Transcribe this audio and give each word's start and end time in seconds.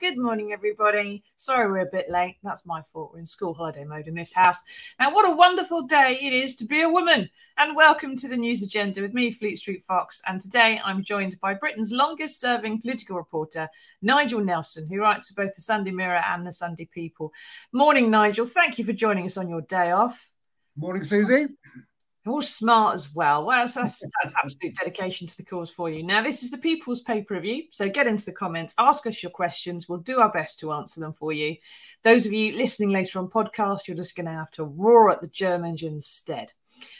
Good 0.00 0.16
morning, 0.16 0.52
everybody. 0.52 1.24
Sorry 1.38 1.68
we're 1.68 1.78
a 1.78 1.90
bit 1.90 2.08
late. 2.08 2.36
That's 2.44 2.64
my 2.64 2.82
fault. 2.82 3.10
We're 3.12 3.18
in 3.18 3.26
school 3.26 3.52
holiday 3.52 3.82
mode 3.82 4.06
in 4.06 4.14
this 4.14 4.32
house. 4.32 4.62
Now, 5.00 5.12
what 5.12 5.28
a 5.28 5.34
wonderful 5.34 5.82
day 5.82 6.16
it 6.22 6.32
is 6.32 6.54
to 6.56 6.66
be 6.66 6.82
a 6.82 6.88
woman. 6.88 7.28
And 7.56 7.74
welcome 7.74 8.14
to 8.14 8.28
the 8.28 8.36
news 8.36 8.62
agenda 8.62 9.02
with 9.02 9.12
me, 9.12 9.32
Fleet 9.32 9.56
Street 9.56 9.82
Fox. 9.82 10.22
And 10.28 10.40
today 10.40 10.80
I'm 10.84 11.02
joined 11.02 11.34
by 11.42 11.54
Britain's 11.54 11.90
longest 11.90 12.38
serving 12.38 12.80
political 12.80 13.16
reporter, 13.16 13.68
Nigel 14.00 14.40
Nelson, 14.40 14.86
who 14.88 15.00
writes 15.00 15.30
for 15.30 15.42
both 15.42 15.56
the 15.56 15.62
Sunday 15.62 15.90
Mirror 15.90 16.22
and 16.28 16.46
the 16.46 16.52
Sunday 16.52 16.84
People. 16.84 17.32
Morning, 17.72 18.08
Nigel. 18.08 18.46
Thank 18.46 18.78
you 18.78 18.84
for 18.84 18.92
joining 18.92 19.24
us 19.24 19.36
on 19.36 19.48
your 19.48 19.62
day 19.62 19.90
off. 19.90 20.30
Morning, 20.76 21.02
Susie 21.02 21.46
all 22.30 22.42
smart 22.42 22.94
as 22.94 23.14
well. 23.14 23.44
Well, 23.44 23.66
that's, 23.66 23.74
that's 24.22 24.34
absolute 24.42 24.74
dedication 24.74 25.26
to 25.26 25.36
the 25.36 25.44
cause 25.44 25.70
for 25.70 25.90
you. 25.90 26.02
Now, 26.02 26.22
this 26.22 26.42
is 26.42 26.50
the 26.50 26.58
People's 26.58 27.02
Pay 27.02 27.22
Per 27.22 27.40
View. 27.40 27.64
So 27.70 27.88
get 27.88 28.06
into 28.06 28.24
the 28.24 28.32
comments, 28.32 28.74
ask 28.78 29.06
us 29.06 29.22
your 29.22 29.30
questions. 29.30 29.88
We'll 29.88 29.98
do 29.98 30.20
our 30.20 30.32
best 30.32 30.60
to 30.60 30.72
answer 30.72 31.00
them 31.00 31.12
for 31.12 31.32
you. 31.32 31.56
Those 32.04 32.26
of 32.26 32.32
you 32.32 32.56
listening 32.56 32.90
later 32.90 33.18
on 33.18 33.28
podcast, 33.28 33.88
you're 33.88 33.96
just 33.96 34.16
going 34.16 34.26
to 34.26 34.32
have 34.32 34.50
to 34.52 34.64
roar 34.64 35.10
at 35.10 35.20
the 35.20 35.28
Germans 35.28 35.82
instead. 35.82 36.52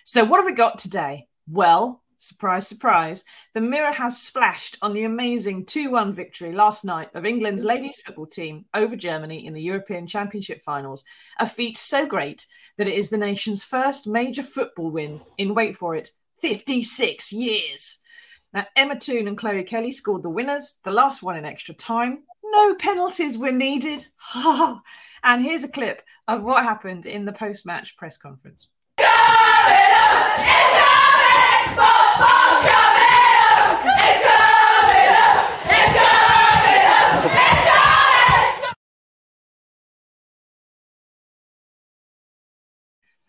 So, 0.04 0.24
what 0.24 0.38
have 0.38 0.46
we 0.46 0.52
got 0.52 0.78
today? 0.78 1.26
Well, 1.50 2.02
surprise, 2.18 2.66
surprise, 2.66 3.24
the 3.54 3.60
mirror 3.60 3.92
has 3.92 4.20
splashed 4.20 4.76
on 4.82 4.92
the 4.92 5.04
amazing 5.04 5.64
2 5.64 5.90
1 5.90 6.12
victory 6.12 6.52
last 6.52 6.84
night 6.84 7.08
of 7.14 7.24
England's 7.24 7.64
ladies 7.64 8.00
football 8.00 8.26
team 8.26 8.64
over 8.74 8.96
Germany 8.96 9.46
in 9.46 9.54
the 9.54 9.62
European 9.62 10.06
Championship 10.06 10.62
finals. 10.64 11.04
A 11.38 11.46
feat 11.46 11.78
so 11.78 12.06
great 12.06 12.46
that 12.76 12.88
it 12.88 12.94
is 12.94 13.08
the 13.08 13.16
nation's 13.16 13.64
first 13.64 14.06
major 14.06 14.42
football 14.42 14.90
win 14.90 15.20
in, 15.38 15.54
wait 15.54 15.76
for 15.76 15.94
it, 15.94 16.10
56 16.40 17.32
years. 17.32 17.98
Now, 18.52 18.66
Ella 18.76 18.98
Toone 18.98 19.28
and 19.28 19.38
Chloe 19.38 19.62
Kelly 19.64 19.90
scored 19.90 20.22
the 20.22 20.30
winners, 20.30 20.80
the 20.84 20.90
last 20.90 21.22
one 21.22 21.36
in 21.36 21.44
extra 21.44 21.74
time. 21.74 22.24
No 22.44 22.74
penalties 22.74 23.36
were 23.36 23.52
needed. 23.52 24.06
and 24.34 25.42
here's 25.42 25.64
a 25.64 25.68
clip 25.68 26.02
of 26.26 26.42
what 26.42 26.64
happened 26.64 27.06
in 27.06 27.24
the 27.24 27.32
post 27.32 27.66
match 27.66 27.96
press 27.96 28.16
conference. 28.16 28.68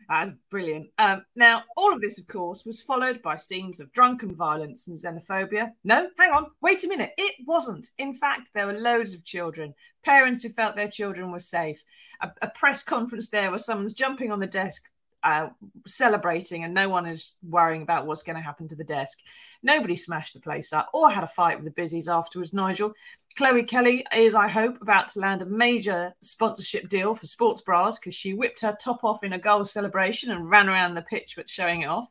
That's 0.10 0.32
brilliant. 0.50 0.88
Um, 0.98 1.24
now, 1.36 1.64
all 1.78 1.94
of 1.94 2.02
this, 2.02 2.18
of 2.18 2.26
course, 2.26 2.66
was 2.66 2.82
followed 2.82 3.22
by 3.22 3.36
scenes 3.36 3.80
of 3.80 3.92
drunken 3.92 4.36
violence 4.36 4.88
and 4.88 4.98
xenophobia. 4.98 5.70
No, 5.84 6.10
hang 6.18 6.32
on, 6.32 6.48
wait 6.62 6.84
a 6.84 6.88
minute. 6.88 7.12
It 7.16 7.36
wasn't. 7.45 7.88
In 8.00 8.16
fact, 8.16 8.50
there 8.54 8.66
were 8.66 8.73
loads 8.73 9.14
of 9.14 9.23
children, 9.23 9.76
parents 10.04 10.42
who 10.42 10.50
felt 10.50 10.76
their 10.76 10.89
children 10.89 11.32
were 11.32 11.39
safe. 11.39 11.84
A, 12.22 12.32
a 12.42 12.50
press 12.50 12.84
conference 12.84 13.30
there 13.30 13.52
where 13.52 13.60
someone's 13.60 13.94
jumping 13.94 14.32
on 14.32 14.39
the 14.39 14.48
desk 14.48 14.92
uh, 15.24 15.50
celebrating 15.86 16.64
and 16.64 16.74
no 16.74 16.90
one 16.90 17.06
is 17.06 17.34
worrying 17.48 17.82
about 17.82 18.06
what's 18.06 18.24
going 18.24 18.36
to 18.36 18.42
happen 18.42 18.68
to 18.68 18.76
the 18.76 18.84
desk. 18.84 19.20
Nobody 19.62 19.96
smashed 19.96 20.34
the 20.34 20.40
place 20.40 20.72
up 20.74 20.90
or 20.94 21.10
had 21.10 21.24
a 21.24 21.28
fight 21.28 21.58
with 21.58 21.66
the 21.66 21.72
busies 21.72 22.08
afterwards, 22.08 22.54
Nigel. 22.54 22.94
Chloe 23.38 23.64
Kelly 23.64 24.06
is, 24.16 24.36
I 24.36 24.48
hope, 24.48 24.82
about 24.82 25.10
to 25.10 25.20
land 25.20 25.42
a 25.42 25.46
major 25.46 26.14
sponsorship 26.22 26.90
deal 26.90 27.16
for 27.16 27.26
sports 27.26 27.62
bras 27.62 28.00
because 28.00 28.16
she 28.16 28.34
whipped 28.34 28.62
her 28.62 28.76
top 28.82 29.04
off 29.04 29.24
in 29.24 29.34
a 29.34 29.40
goal 29.40 29.64
celebration 29.66 30.32
and 30.32 30.50
ran 30.50 30.70
around 30.70 30.96
the 30.96 31.02
pitch 31.02 31.34
but 31.36 31.50
showing 31.50 31.82
it 31.82 31.88
off. 31.88 32.10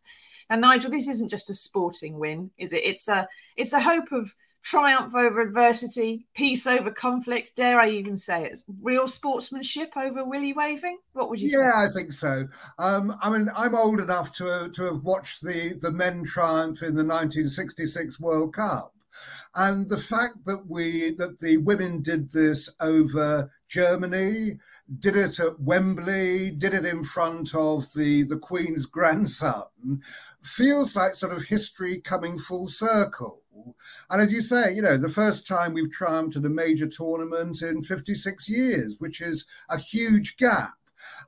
And 0.50 0.60
Nigel, 0.60 0.90
this 0.90 1.08
isn't 1.08 1.28
just 1.28 1.50
a 1.50 1.54
sporting 1.54 2.18
win, 2.18 2.50
is 2.58 2.72
it? 2.72 2.82
It's 2.84 3.08
a 3.08 3.28
it's 3.56 3.72
a 3.72 3.80
hope 3.80 4.12
of 4.12 4.34
triumph 4.62 5.14
over 5.14 5.40
adversity, 5.40 6.26
peace 6.34 6.66
over 6.66 6.90
conflict. 6.90 7.56
Dare 7.56 7.80
I 7.80 7.90
even 7.90 8.16
say 8.16 8.44
it? 8.44 8.62
Real 8.82 9.08
sportsmanship 9.08 9.96
over 9.96 10.24
willy 10.24 10.52
waving? 10.52 10.98
What 11.12 11.30
would 11.30 11.40
you 11.40 11.48
yeah, 11.48 11.58
say? 11.58 11.64
Yeah, 11.64 11.88
I 11.88 11.92
think 11.94 12.12
so. 12.12 12.48
Um, 12.78 13.16
I 13.22 13.30
mean, 13.30 13.48
I'm 13.56 13.74
old 13.74 14.00
enough 14.00 14.32
to, 14.34 14.70
to 14.72 14.82
have 14.84 15.04
watched 15.04 15.42
the, 15.42 15.78
the 15.80 15.92
men 15.92 16.24
triumph 16.24 16.82
in 16.82 16.94
the 16.94 17.04
1966 17.04 18.20
World 18.20 18.54
Cup. 18.54 18.92
And 19.54 19.88
the 19.88 19.96
fact 19.96 20.44
that 20.44 20.66
we 20.68 21.12
that 21.12 21.38
the 21.38 21.56
women 21.58 22.02
did 22.02 22.30
this 22.30 22.70
over 22.80 23.50
Germany, 23.68 24.58
did 24.98 25.16
it 25.16 25.38
at 25.38 25.60
Wembley, 25.60 26.50
did 26.50 26.74
it 26.74 26.84
in 26.84 27.04
front 27.04 27.54
of 27.54 27.92
the, 27.94 28.24
the 28.24 28.38
Queen's 28.38 28.86
grandson, 28.96 29.64
feels 30.42 30.96
like 30.96 31.12
sort 31.12 31.32
of 31.32 31.42
history 31.42 32.00
coming 32.00 32.38
full 32.38 32.68
circle. 32.68 33.42
And 34.10 34.22
as 34.22 34.32
you 34.32 34.40
say, 34.40 34.72
you 34.72 34.82
know, 34.82 34.96
the 34.96 35.08
first 35.08 35.46
time 35.46 35.74
we've 35.74 35.90
triumphed 35.90 36.36
at 36.36 36.44
a 36.44 36.48
major 36.48 36.86
tournament 36.86 37.60
in 37.62 37.82
56 37.82 38.48
years, 38.48 38.96
which 38.98 39.20
is 39.20 39.44
a 39.68 39.78
huge 39.78 40.36
gap. 40.36 40.74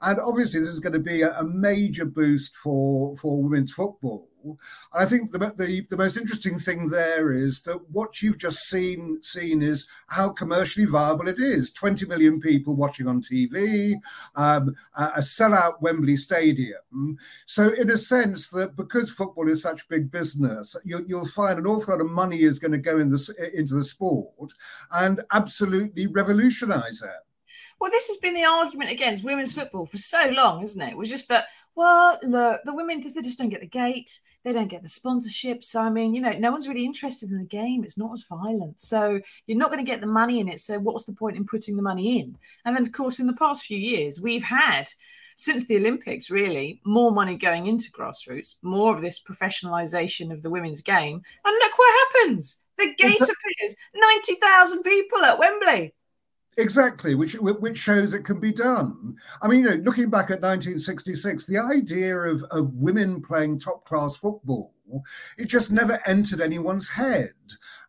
And 0.02 0.18
obviously, 0.18 0.60
this 0.60 0.70
is 0.70 0.80
going 0.80 0.94
to 0.94 0.98
be 0.98 1.22
a, 1.22 1.44
major 1.44 2.04
boost 2.04 2.56
for, 2.56 3.14
for 3.16 3.42
women's 3.42 3.72
football. 3.72 4.29
And 4.44 4.58
I 4.92 5.06
think 5.06 5.30
the, 5.30 5.38
the, 5.38 5.86
the 5.88 5.96
most 5.96 6.16
interesting 6.16 6.58
thing 6.58 6.88
there 6.88 7.32
is 7.32 7.62
that 7.62 7.80
what 7.90 8.22
you've 8.22 8.38
just 8.38 8.68
seen 8.68 9.22
seen 9.22 9.62
is 9.62 9.88
how 10.08 10.30
commercially 10.30 10.86
viable 10.86 11.28
it 11.28 11.38
is. 11.38 11.72
20 11.72 12.06
million 12.06 12.40
people 12.40 12.76
watching 12.76 13.06
on 13.06 13.22
TV, 13.22 13.94
um, 14.36 14.74
a 14.96 15.20
sellout 15.20 15.80
Wembley 15.80 16.16
Stadium. 16.16 17.18
So, 17.46 17.72
in 17.74 17.90
a 17.90 17.98
sense, 17.98 18.48
that 18.50 18.76
because 18.76 19.10
football 19.10 19.48
is 19.48 19.62
such 19.62 19.88
big 19.88 20.10
business, 20.10 20.76
you, 20.84 21.04
will 21.08 21.26
find 21.26 21.58
an 21.58 21.66
awful 21.66 21.94
lot 21.94 22.00
of 22.00 22.10
money 22.10 22.40
is 22.40 22.58
going 22.58 22.72
to 22.72 22.78
go 22.78 22.98
in 22.98 23.10
the, 23.10 23.50
into 23.54 23.74
the 23.74 23.84
sport 23.84 24.52
and 24.92 25.20
absolutely 25.32 26.06
revolutionise 26.06 27.02
it. 27.02 27.10
Well, 27.80 27.90
this 27.90 28.08
has 28.08 28.18
been 28.18 28.34
the 28.34 28.44
argument 28.44 28.90
against 28.90 29.24
women's 29.24 29.54
football 29.54 29.86
for 29.86 29.96
so 29.96 30.30
long, 30.36 30.62
isn't 30.62 30.80
it? 30.80 30.90
It 30.90 30.98
was 30.98 31.08
just 31.08 31.28
that, 31.28 31.46
well, 31.74 32.18
look, 32.22 32.60
the 32.64 32.74
women, 32.74 33.00
they 33.00 33.22
just 33.22 33.38
don't 33.38 33.48
get 33.48 33.60
the 33.60 33.66
gate. 33.66 34.20
They 34.42 34.52
don't 34.52 34.68
get 34.68 34.82
the 34.82 34.88
sponsorship. 34.88 35.62
So, 35.62 35.80
I 35.80 35.90
mean, 35.90 36.14
you 36.14 36.20
know, 36.22 36.32
no 36.32 36.50
one's 36.50 36.68
really 36.68 36.84
interested 36.84 37.30
in 37.30 37.38
the 37.38 37.44
game. 37.44 37.84
It's 37.84 37.98
not 37.98 38.12
as 38.12 38.24
violent. 38.24 38.80
So, 38.80 39.20
you're 39.46 39.58
not 39.58 39.70
going 39.70 39.84
to 39.84 39.90
get 39.90 40.00
the 40.00 40.06
money 40.06 40.40
in 40.40 40.48
it. 40.48 40.60
So, 40.60 40.78
what's 40.78 41.04
the 41.04 41.12
point 41.12 41.36
in 41.36 41.46
putting 41.46 41.76
the 41.76 41.82
money 41.82 42.20
in? 42.20 42.36
And 42.64 42.74
then, 42.74 42.82
of 42.82 42.92
course, 42.92 43.20
in 43.20 43.26
the 43.26 43.34
past 43.34 43.64
few 43.64 43.78
years, 43.78 44.20
we've 44.20 44.44
had 44.44 44.88
since 45.40 45.64
the 45.64 45.76
Olympics, 45.76 46.30
really, 46.30 46.82
more 46.84 47.12
money 47.12 47.34
going 47.34 47.66
into 47.66 47.90
grassroots, 47.92 48.56
more 48.62 48.94
of 48.94 49.00
this 49.00 49.18
professionalization 49.18 50.30
of 50.30 50.42
the 50.42 50.50
women's 50.50 50.82
game. 50.82 51.22
And 51.44 51.54
look 51.54 51.78
what 51.78 52.08
happens. 52.12 52.60
The 52.76 52.94
gate 52.98 53.20
appears 53.20 53.76
90,000 53.94 54.82
people 54.82 55.24
at 55.24 55.38
Wembley. 55.38 55.94
Exactly, 56.58 57.14
which 57.14 57.34
which 57.34 57.78
shows 57.78 58.12
it 58.12 58.24
can 58.24 58.40
be 58.40 58.52
done. 58.52 59.16
I 59.40 59.48
mean, 59.48 59.60
you 59.60 59.70
know, 59.70 59.76
looking 59.76 60.10
back 60.10 60.30
at 60.30 60.42
1966, 60.42 61.46
the 61.46 61.58
idea 61.58 62.16
of, 62.16 62.42
of 62.50 62.74
women 62.74 63.22
playing 63.22 63.60
top 63.60 63.84
class 63.84 64.16
football, 64.16 64.74
it 65.38 65.46
just 65.46 65.70
never 65.70 65.98
entered 66.06 66.40
anyone's 66.40 66.88
head. 66.88 67.30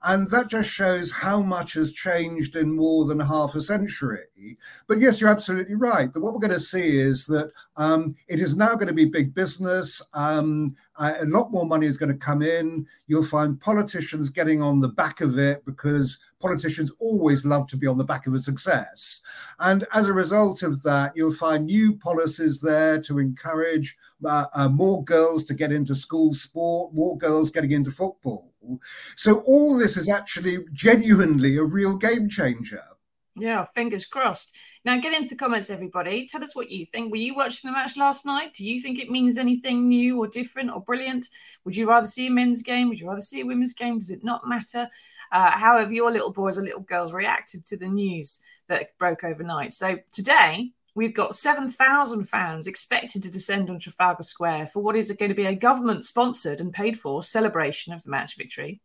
And 0.04 0.30
that 0.32 0.50
just 0.50 0.70
shows 0.70 1.12
how 1.12 1.42
much 1.42 1.74
has 1.74 1.92
changed 1.92 2.56
in 2.56 2.76
more 2.76 3.06
than 3.06 3.20
half 3.20 3.54
a 3.54 3.62
century. 3.62 4.24
But 4.88 5.00
yes, 5.00 5.22
you're 5.22 5.30
absolutely 5.30 5.76
right. 5.76 6.12
That 6.12 6.22
what 6.22 6.34
we're 6.34 6.40
going 6.40 6.52
to 6.52 6.60
see 6.60 7.00
is 7.00 7.28
that 7.28 7.52
um, 7.78 8.16
it 8.28 8.40
is 8.40 8.56
now 8.56 8.74
going 8.74 8.88
to 8.88 8.94
be 8.94 9.06
big 9.06 9.34
business. 9.34 10.02
Um, 10.14 10.76
a 10.98 11.26
lot 11.26 11.52
more 11.52 11.66
money 11.66 11.86
is 11.86 11.98
going 11.98 12.12
to 12.12 12.18
come 12.18 12.42
in. 12.42 12.88
You'll 13.08 13.24
find 13.24 13.60
politicians 13.60 14.30
getting 14.30 14.62
on 14.62 14.80
the 14.80 14.90
back 14.90 15.22
of 15.22 15.38
it 15.38 15.64
because 15.66 16.20
politicians 16.40 16.92
always 17.00 17.46
love 17.46 17.68
to 17.68 17.78
be 17.78 17.86
on 17.86 17.98
the 17.98 18.04
back 18.04 18.26
of 18.26 18.34
a 18.34 18.40
success. 18.40 19.22
And 19.60 19.86
as 19.94 20.10
a 20.10 20.14
result 20.14 20.64
of 20.64 20.82
that, 20.84 21.14
you'll 21.16 21.34
find 21.34 21.66
new 21.66 21.96
policies 21.96 22.60
there 22.60 23.00
to 23.02 23.20
encourage 23.20 23.96
uh, 24.26 24.46
uh, 24.56 24.70
more 24.70 25.04
girls 25.04 25.46
to 25.46 25.54
get 25.54 25.72
into 25.72 25.94
school 25.94 26.34
sport, 26.34 26.94
more 26.94 27.18
girls 27.18 27.52
getting 27.52 27.72
into 27.72 27.92
football. 27.92 28.51
So 29.16 29.42
all 29.42 29.78
this 29.78 29.98
is 29.98 30.10
actually 30.10 30.60
genuinely 30.72 31.58
a 31.58 31.64
real 31.64 31.98
game 31.98 32.30
changer. 32.30 32.84
Yeah, 33.36 33.66
fingers 33.76 34.06
crossed. 34.06 34.56
Now 34.84 35.00
get 35.00 35.14
into 35.14 35.30
the 35.30 35.36
comments, 35.36 35.70
everybody. 35.70 36.28
Tell 36.28 36.44
us 36.44 36.56
what 36.56 36.70
you 36.70 36.86
think. 36.86 37.12
Were 37.12 37.18
you 37.18 37.34
watching 37.34 37.70
the 37.70 37.72
match 37.72 37.96
last 37.96 38.26
night? 38.26 38.54
Do 38.54 38.66
you 38.66 38.82
think 38.82 39.00
it 39.00 39.10
means 39.10 39.38
anything 39.38 39.88
new 39.88 40.20
or 40.20 40.28
different 40.28 40.72
or 40.72 40.82
brilliant? 40.82 41.30
Would 41.64 41.76
you 41.76 41.88
rather 41.88 42.08
see 42.08 42.28
a 42.28 42.32
men's 42.32 42.62
game? 42.62 42.90
Would 42.90 43.00
you 43.00 43.08
rather 43.08 43.22
see 43.22 43.42
a 43.42 43.46
women's 43.46 43.74
game? 43.74 44.00
Does 44.00 44.10
it 44.10 44.24
not 44.24 44.48
matter? 44.48 44.90
Uh, 45.32 45.52
how 45.52 45.78
have 45.78 45.94
your 45.94 46.12
little 46.12 46.34
boys 46.34 46.58
or 46.58 46.62
little 46.62 46.82
girls 46.82 47.14
reacted 47.14 47.66
to 47.68 47.78
the 47.78 47.88
news 47.88 48.42
that 48.68 48.98
broke 49.00 49.24
overnight? 49.24 49.72
So 49.72 49.98
today, 50.12 50.72
we've 50.96 51.14
got 51.14 51.36
7,000 51.36 52.26
fans 52.26 52.68
expected 52.68 53.24
to 53.24 53.32
descend 53.32 53.70
on 53.70 53.80
Trafalgar 53.80 54.24
Square 54.24 54.68
for 54.68 54.82
what 54.82 54.96
is 54.96 55.12
going 55.12 55.30
to 55.30 55.36
be 55.36 55.46
a 55.46 55.56
government 55.56 56.06
sponsored 56.06 56.60
and 56.60 56.74
paid 56.74 57.00
for 57.00 57.24
celebration 57.24 57.94
of 57.94 58.04
the 58.04 58.10
match 58.10 58.38
victory. 58.38 58.82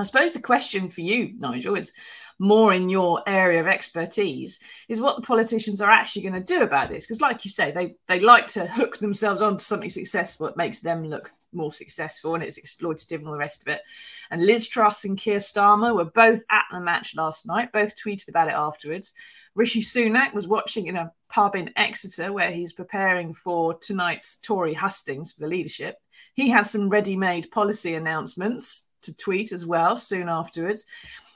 I 0.00 0.04
suppose 0.04 0.32
the 0.32 0.40
question 0.40 0.88
for 0.88 1.00
you, 1.00 1.34
Nigel, 1.38 1.76
is 1.76 1.92
more 2.38 2.72
in 2.72 2.88
your 2.88 3.22
area 3.26 3.60
of 3.60 3.66
expertise, 3.66 4.58
is 4.88 5.00
what 5.00 5.16
the 5.16 5.22
politicians 5.22 5.80
are 5.80 5.90
actually 5.90 6.22
going 6.22 6.34
to 6.34 6.40
do 6.40 6.62
about 6.62 6.88
this. 6.88 7.06
Because, 7.06 7.20
like 7.20 7.44
you 7.44 7.50
say, 7.50 7.70
they 7.70 7.94
they 8.08 8.20
like 8.20 8.46
to 8.48 8.66
hook 8.66 8.98
themselves 8.98 9.42
onto 9.42 9.62
something 9.62 9.90
successful. 9.90 10.46
It 10.46 10.56
makes 10.56 10.80
them 10.80 11.04
look 11.04 11.32
more 11.52 11.72
successful 11.72 12.34
and 12.34 12.42
it's 12.42 12.58
exploitative 12.58 13.18
and 13.18 13.26
all 13.26 13.32
the 13.32 13.38
rest 13.38 13.62
of 13.62 13.68
it. 13.68 13.82
And 14.30 14.44
Liz 14.44 14.66
Truss 14.68 15.04
and 15.04 15.18
Keir 15.18 15.36
Starmer 15.36 15.94
were 15.94 16.06
both 16.06 16.42
at 16.50 16.64
the 16.72 16.80
match 16.80 17.14
last 17.14 17.46
night, 17.46 17.72
both 17.72 17.94
tweeted 17.96 18.28
about 18.28 18.48
it 18.48 18.54
afterwards. 18.54 19.12
Rishi 19.54 19.82
Sunak 19.82 20.32
was 20.32 20.48
watching 20.48 20.86
in 20.86 20.96
a 20.96 21.12
pub 21.28 21.54
in 21.54 21.70
Exeter 21.76 22.32
where 22.32 22.50
he's 22.50 22.72
preparing 22.72 23.34
for 23.34 23.74
tonight's 23.74 24.36
Tory 24.36 24.74
hustings 24.74 25.32
for 25.32 25.40
the 25.40 25.48
leadership. 25.48 25.96
He 26.34 26.48
had 26.48 26.62
some 26.62 26.88
ready 26.88 27.16
made 27.16 27.50
policy 27.50 27.94
announcements 27.94 28.88
to 29.02 29.16
tweet 29.16 29.52
as 29.52 29.66
well 29.66 29.96
soon 29.96 30.28
afterwards. 30.28 30.86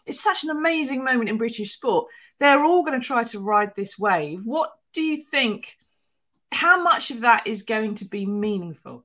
It's 0.07 0.23
such 0.23 0.45
an 0.45 0.51
amazing 0.51 1.03
moment 1.03 1.29
in 1.29 1.37
British 1.37 1.73
sport. 1.73 2.07
They're 2.39 2.65
all 2.65 2.85
going 2.85 3.01
to 3.01 3.07
try 3.07 3.25
to 3.25 3.41
ride 3.41 3.75
this 3.75 3.99
wave. 3.99 4.43
What 4.45 4.71
do 4.93 5.03
you 5.03 5.17
think? 5.17 5.77
How 6.53 6.83
much 6.83 7.11
of 7.11 7.21
that 7.21 7.47
is 7.47 7.63
going 7.63 7.97
to 7.97 8.05
be 8.05 8.25
meaningful? 8.25 9.05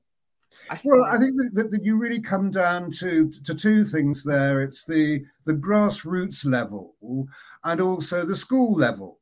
I 0.70 0.78
well, 0.84 1.04
I 1.06 1.18
think 1.18 1.34
that, 1.52 1.70
that, 1.70 1.84
you 1.84 1.98
really 1.98 2.20
come 2.20 2.50
down 2.50 2.90
to 2.92 3.30
to 3.44 3.54
two 3.54 3.84
things 3.84 4.24
there. 4.24 4.62
It's 4.62 4.84
the 4.84 5.24
the 5.44 5.54
grassroots 5.54 6.46
level 6.46 6.94
and 7.64 7.80
also 7.80 8.24
the 8.24 8.36
school 8.36 8.74
level. 8.74 9.18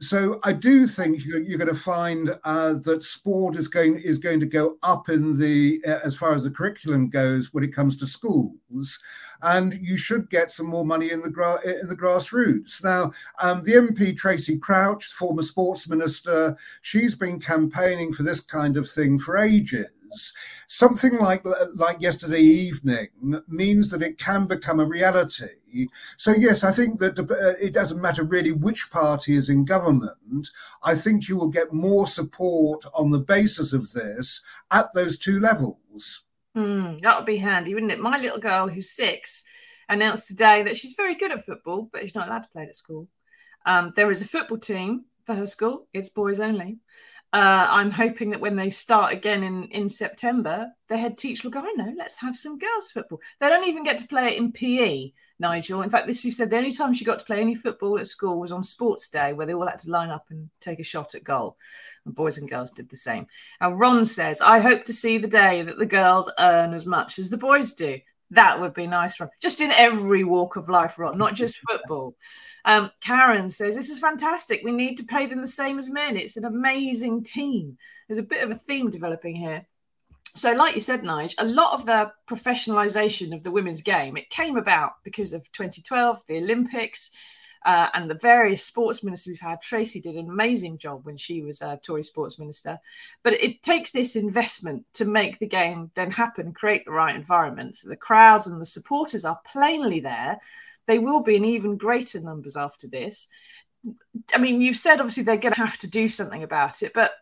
So 0.00 0.38
I 0.44 0.52
do 0.52 0.86
think 0.86 1.24
you're, 1.24 1.58
going 1.58 1.68
to 1.68 1.74
find 1.74 2.36
uh, 2.44 2.74
that 2.84 3.02
sport 3.02 3.56
is 3.56 3.68
going 3.68 3.98
is 4.00 4.18
going 4.18 4.40
to 4.40 4.46
go 4.46 4.76
up 4.82 5.08
in 5.08 5.38
the 5.38 5.82
uh, 5.86 6.00
as 6.04 6.14
far 6.14 6.34
as 6.34 6.44
the 6.44 6.50
curriculum 6.50 7.08
goes 7.08 7.54
when 7.54 7.64
it 7.64 7.74
comes 7.74 7.96
to 7.96 8.06
schools, 8.06 9.00
and 9.42 9.74
you 9.80 9.96
should 9.96 10.28
get 10.30 10.50
some 10.50 10.66
more 10.66 10.84
money 10.84 11.10
in 11.10 11.20
the 11.20 11.30
gra- 11.30 11.64
in 11.64 11.88
the 11.88 11.96
grassroots. 11.96 12.84
Now, 12.84 13.12
um, 13.42 13.62
the 13.62 13.72
MP 13.72 14.16
Tracy 14.16 14.58
Crouch, 14.58 15.06
former 15.06 15.42
sports 15.42 15.88
minister, 15.88 16.56
she's 16.82 17.14
been 17.14 17.40
campaigning 17.40 18.12
for 18.12 18.24
this 18.24 18.40
kind 18.40 18.76
of 18.76 18.88
thing 18.88 19.18
for 19.18 19.38
ages 19.38 19.86
something 20.68 21.18
like 21.18 21.42
like 21.74 22.00
yesterday 22.00 22.40
evening 22.40 23.08
means 23.48 23.90
that 23.90 24.02
it 24.02 24.18
can 24.18 24.46
become 24.46 24.80
a 24.80 24.86
reality. 24.86 25.88
So 26.16 26.32
yes, 26.32 26.64
I 26.64 26.72
think 26.72 26.98
that 27.00 27.18
uh, 27.18 27.64
it 27.64 27.74
doesn't 27.74 28.00
matter 28.00 28.24
really 28.24 28.52
which 28.52 28.90
party 28.90 29.36
is 29.36 29.48
in 29.48 29.64
government. 29.64 30.48
I 30.82 30.94
think 30.94 31.28
you 31.28 31.36
will 31.36 31.50
get 31.50 31.72
more 31.72 32.06
support 32.06 32.84
on 32.94 33.10
the 33.10 33.20
basis 33.20 33.72
of 33.72 33.92
this 33.92 34.42
at 34.70 34.86
those 34.94 35.18
two 35.18 35.40
levels. 35.40 36.24
Mm, 36.56 37.00
that 37.02 37.16
would 37.16 37.26
be 37.26 37.36
handy, 37.36 37.74
wouldn't 37.74 37.92
it? 37.92 38.00
My 38.00 38.18
little 38.18 38.38
girl, 38.38 38.68
who's 38.68 38.90
six, 38.90 39.44
announced 39.88 40.28
today 40.28 40.62
that 40.62 40.76
she's 40.76 40.94
very 40.94 41.14
good 41.14 41.30
at 41.30 41.44
football, 41.44 41.88
but 41.92 42.00
she's 42.00 42.14
not 42.14 42.28
allowed 42.28 42.44
to 42.44 42.48
play 42.50 42.62
it 42.62 42.70
at 42.70 42.76
school. 42.76 43.08
Um, 43.66 43.92
there 43.94 44.10
is 44.10 44.22
a 44.22 44.28
football 44.28 44.58
team 44.58 45.04
for 45.24 45.34
her 45.34 45.46
school; 45.46 45.88
it's 45.92 46.08
boys 46.08 46.40
only. 46.40 46.78
Uh, 47.36 47.68
I'm 47.70 47.90
hoping 47.90 48.30
that 48.30 48.40
when 48.40 48.56
they 48.56 48.70
start 48.70 49.12
again 49.12 49.44
in, 49.44 49.64
in 49.64 49.90
September, 49.90 50.72
the 50.88 50.96
head 50.96 51.18
teacher 51.18 51.42
will 51.44 51.50
go, 51.52 51.60
I 51.60 51.74
know, 51.76 51.92
let's 51.94 52.16
have 52.16 52.34
some 52.34 52.56
girls' 52.56 52.90
football. 52.90 53.20
They 53.40 53.50
don't 53.50 53.68
even 53.68 53.84
get 53.84 53.98
to 53.98 54.08
play 54.08 54.28
it 54.28 54.38
in 54.38 54.52
PE, 54.52 55.12
Nigel. 55.38 55.82
In 55.82 55.90
fact, 55.90 56.06
this 56.06 56.22
she 56.22 56.30
said 56.30 56.48
the 56.48 56.56
only 56.56 56.70
time 56.70 56.94
she 56.94 57.04
got 57.04 57.18
to 57.18 57.26
play 57.26 57.42
any 57.42 57.54
football 57.54 57.98
at 57.98 58.06
school 58.06 58.40
was 58.40 58.52
on 58.52 58.62
sports 58.62 59.10
day, 59.10 59.34
where 59.34 59.46
they 59.46 59.52
all 59.52 59.66
had 59.66 59.80
to 59.80 59.90
line 59.90 60.08
up 60.08 60.24
and 60.30 60.48
take 60.60 60.80
a 60.80 60.82
shot 60.82 61.14
at 61.14 61.24
goal. 61.24 61.58
And 62.06 62.14
boys 62.14 62.38
and 62.38 62.48
girls 62.48 62.70
did 62.70 62.88
the 62.88 62.96
same. 62.96 63.26
And 63.60 63.78
Ron 63.78 64.06
says, 64.06 64.40
I 64.40 64.60
hope 64.60 64.84
to 64.84 64.94
see 64.94 65.18
the 65.18 65.28
day 65.28 65.60
that 65.60 65.76
the 65.76 65.84
girls 65.84 66.32
earn 66.38 66.72
as 66.72 66.86
much 66.86 67.18
as 67.18 67.28
the 67.28 67.36
boys 67.36 67.72
do. 67.72 67.98
That 68.30 68.60
would 68.60 68.74
be 68.74 68.86
nice 68.86 69.16
for 69.16 69.30
just 69.40 69.60
in 69.60 69.70
every 69.70 70.24
walk 70.24 70.56
of 70.56 70.68
life, 70.68 70.98
Ron, 70.98 71.16
not 71.16 71.34
just 71.42 71.58
football. 71.68 72.16
Um, 72.64 72.90
Karen 73.00 73.48
says, 73.48 73.76
This 73.76 73.90
is 73.90 73.98
fantastic. 73.98 74.62
We 74.64 74.72
need 74.72 74.96
to 74.96 75.04
pay 75.04 75.26
them 75.26 75.40
the 75.40 75.46
same 75.46 75.78
as 75.78 75.90
men. 75.90 76.16
It's 76.16 76.36
an 76.36 76.44
amazing 76.44 77.22
team. 77.22 77.78
There's 78.08 78.18
a 78.18 78.24
bit 78.24 78.42
of 78.42 78.50
a 78.50 78.56
theme 78.56 78.90
developing 78.90 79.36
here. 79.36 79.66
So, 80.34 80.52
like 80.52 80.74
you 80.74 80.82
said, 80.82 81.00
Nige, 81.00 81.34
a 81.38 81.46
lot 81.46 81.72
of 81.72 81.86
the 81.86 82.12
professionalization 82.28 83.34
of 83.34 83.42
the 83.42 83.50
women's 83.50 83.80
game, 83.80 84.18
it 84.18 84.28
came 84.28 84.58
about 84.58 84.92
because 85.02 85.32
of 85.32 85.50
2012, 85.52 86.22
the 86.28 86.36
Olympics, 86.36 87.10
uh, 87.64 87.88
and 87.94 88.08
the 88.08 88.14
various 88.14 88.64
sports 88.64 89.02
ministers 89.02 89.32
we've 89.32 89.40
had. 89.40 89.60
Tracy 89.60 90.00
did 90.00 90.16
an 90.16 90.28
amazing 90.28 90.78
job 90.78 91.04
when 91.04 91.16
she 91.16 91.42
was 91.42 91.62
a 91.62 91.78
Tory 91.84 92.02
sports 92.02 92.38
minister. 92.38 92.78
But 93.22 93.34
it 93.34 93.62
takes 93.62 93.90
this 93.90 94.16
investment 94.16 94.84
to 94.94 95.04
make 95.04 95.38
the 95.38 95.48
game 95.48 95.90
then 95.94 96.10
happen, 96.10 96.52
create 96.52 96.84
the 96.84 96.92
right 96.92 97.16
environment. 97.16 97.76
So 97.76 97.88
the 97.88 97.96
crowds 97.96 98.46
and 98.46 98.60
the 98.60 98.66
supporters 98.66 99.24
are 99.24 99.40
plainly 99.46 100.00
there. 100.00 100.38
They 100.86 100.98
will 100.98 101.22
be 101.22 101.36
in 101.36 101.44
even 101.44 101.76
greater 101.76 102.20
numbers 102.20 102.56
after 102.56 102.86
this. 102.86 103.28
I 104.34 104.38
mean, 104.38 104.60
you've 104.60 104.76
said 104.76 105.00
obviously 105.00 105.22
they're 105.22 105.36
going 105.36 105.54
to 105.54 105.60
have 105.60 105.78
to 105.78 105.90
do 105.90 106.08
something 106.08 106.42
about 106.42 106.82
it, 106.82 106.92
but 106.92 107.12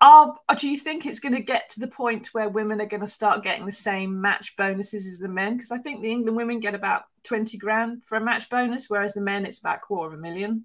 are, 0.00 0.34
do 0.58 0.68
you 0.68 0.76
think 0.76 1.06
it's 1.06 1.20
going 1.20 1.34
to 1.34 1.40
get 1.40 1.68
to 1.70 1.80
the 1.80 1.88
point 1.88 2.28
where 2.28 2.48
women 2.48 2.80
are 2.80 2.86
going 2.86 3.00
to 3.00 3.06
start 3.06 3.42
getting 3.42 3.64
the 3.64 3.72
same 3.72 4.20
match 4.20 4.54
bonuses 4.56 5.06
as 5.06 5.18
the 5.18 5.28
men? 5.28 5.56
Because 5.56 5.70
I 5.70 5.78
think 5.78 6.02
the 6.02 6.10
England 6.10 6.36
women 6.36 6.60
get 6.60 6.74
about 6.74 7.04
20 7.24 7.56
grand 7.58 8.04
for 8.04 8.16
a 8.16 8.20
match 8.20 8.50
bonus, 8.50 8.90
whereas 8.90 9.14
the 9.14 9.20
men 9.20 9.46
it's 9.46 9.58
about 9.58 9.78
a 9.78 9.80
quarter 9.80 10.12
of 10.12 10.18
a 10.18 10.22
million. 10.22 10.64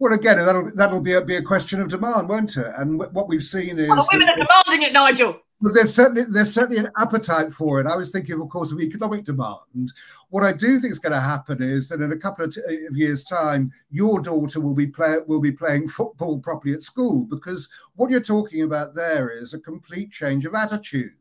Well, 0.00 0.12
again, 0.12 0.36
that'll 0.36 0.70
that'll 0.74 1.00
be 1.00 1.14
a, 1.14 1.24
be 1.24 1.36
a 1.36 1.42
question 1.42 1.80
of 1.80 1.88
demand, 1.88 2.28
won't 2.28 2.56
it? 2.56 2.66
And 2.76 2.98
what 2.98 3.28
we've 3.28 3.42
seen 3.42 3.78
is 3.78 3.88
well, 3.88 4.06
women 4.12 4.28
are 4.28 4.36
demanding 4.36 4.88
it, 4.88 4.92
Nigel. 4.92 5.40
But 5.60 5.74
there's 5.74 5.92
certainly 5.92 6.22
there's 6.32 6.54
certainly 6.54 6.78
an 6.78 6.92
appetite 6.98 7.52
for 7.52 7.80
it. 7.80 7.86
I 7.86 7.96
was 7.96 8.12
thinking, 8.12 8.40
of 8.40 8.48
course, 8.48 8.70
of 8.70 8.80
economic 8.80 9.24
demand. 9.24 9.92
What 10.30 10.44
I 10.44 10.52
do 10.52 10.78
think 10.78 10.92
is 10.92 11.00
going 11.00 11.14
to 11.14 11.20
happen 11.20 11.60
is 11.60 11.88
that 11.88 12.00
in 12.00 12.12
a 12.12 12.16
couple 12.16 12.44
of, 12.44 12.54
t- 12.54 12.86
of 12.86 12.96
years' 12.96 13.24
time, 13.24 13.72
your 13.90 14.20
daughter 14.20 14.60
will 14.60 14.74
be 14.74 14.86
play 14.86 15.16
will 15.26 15.40
be 15.40 15.50
playing 15.50 15.88
football 15.88 16.38
properly 16.38 16.74
at 16.74 16.82
school 16.82 17.24
because 17.24 17.68
what 17.96 18.10
you're 18.10 18.20
talking 18.20 18.62
about 18.62 18.94
there 18.94 19.30
is 19.30 19.52
a 19.52 19.60
complete 19.60 20.12
change 20.12 20.46
of 20.46 20.54
attitude 20.54 21.17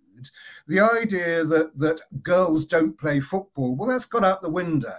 the 0.68 0.80
idea 0.80 1.44
that 1.44 1.78
that 1.78 2.02
girls 2.24 2.66
don't 2.66 2.98
play 2.98 3.20
football, 3.20 3.76
well, 3.76 3.90
that's 3.90 4.06
gone 4.06 4.26
out 4.26 4.42
the 4.42 4.52
window. 4.52 4.94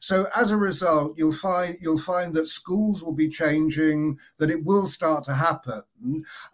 So 0.00 0.26
as 0.36 0.50
a 0.50 0.56
result, 0.56 1.18
you'll 1.18 1.32
find 1.32 1.76
you'll 1.80 1.98
find 1.98 2.32
that 2.34 2.48
schools 2.48 3.02
will 3.02 3.12
be 3.12 3.28
changing, 3.28 4.18
that 4.38 4.50
it 4.50 4.64
will 4.64 4.86
start 4.86 5.24
to 5.24 5.34
happen. 5.34 5.82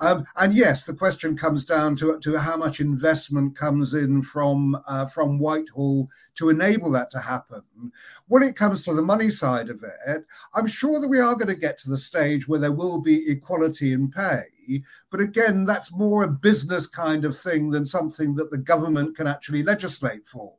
Um, 0.00 0.24
and 0.36 0.52
yes, 0.52 0.84
the 0.84 0.94
question 0.94 1.36
comes 1.36 1.64
down 1.64 1.94
to 1.96 2.18
to 2.18 2.38
how 2.38 2.56
much 2.56 2.80
investment 2.80 3.56
comes 3.56 3.94
in 3.94 4.22
from 4.22 4.76
uh, 4.86 5.06
from 5.06 5.38
Whitehall 5.38 6.08
to 6.36 6.50
enable 6.50 6.90
that 6.92 7.10
to 7.12 7.20
happen. 7.20 7.62
When 8.26 8.42
it 8.42 8.56
comes 8.56 8.82
to 8.84 8.94
the 8.94 9.02
money 9.02 9.30
side 9.30 9.70
of 9.70 9.82
it, 9.82 10.24
I'm 10.54 10.66
sure 10.66 11.00
that 11.00 11.08
we 11.08 11.20
are 11.20 11.34
going 11.34 11.48
to 11.48 11.54
get 11.54 11.78
to 11.78 11.90
the 11.90 11.96
stage 11.96 12.48
where 12.48 12.60
there 12.60 12.72
will 12.72 13.00
be 13.00 13.30
equality 13.30 13.92
in 13.92 14.10
pay. 14.10 14.42
But 15.10 15.20
again, 15.20 15.64
that's 15.64 15.92
more 15.92 16.24
a 16.24 16.28
business 16.28 16.86
kind 16.86 17.24
of 17.24 17.36
thing 17.36 17.70
than 17.70 17.86
something 17.86 18.34
that 18.36 18.50
the 18.50 18.58
government 18.58 19.16
can 19.16 19.26
actually 19.26 19.62
legislate 19.62 20.26
for. 20.26 20.54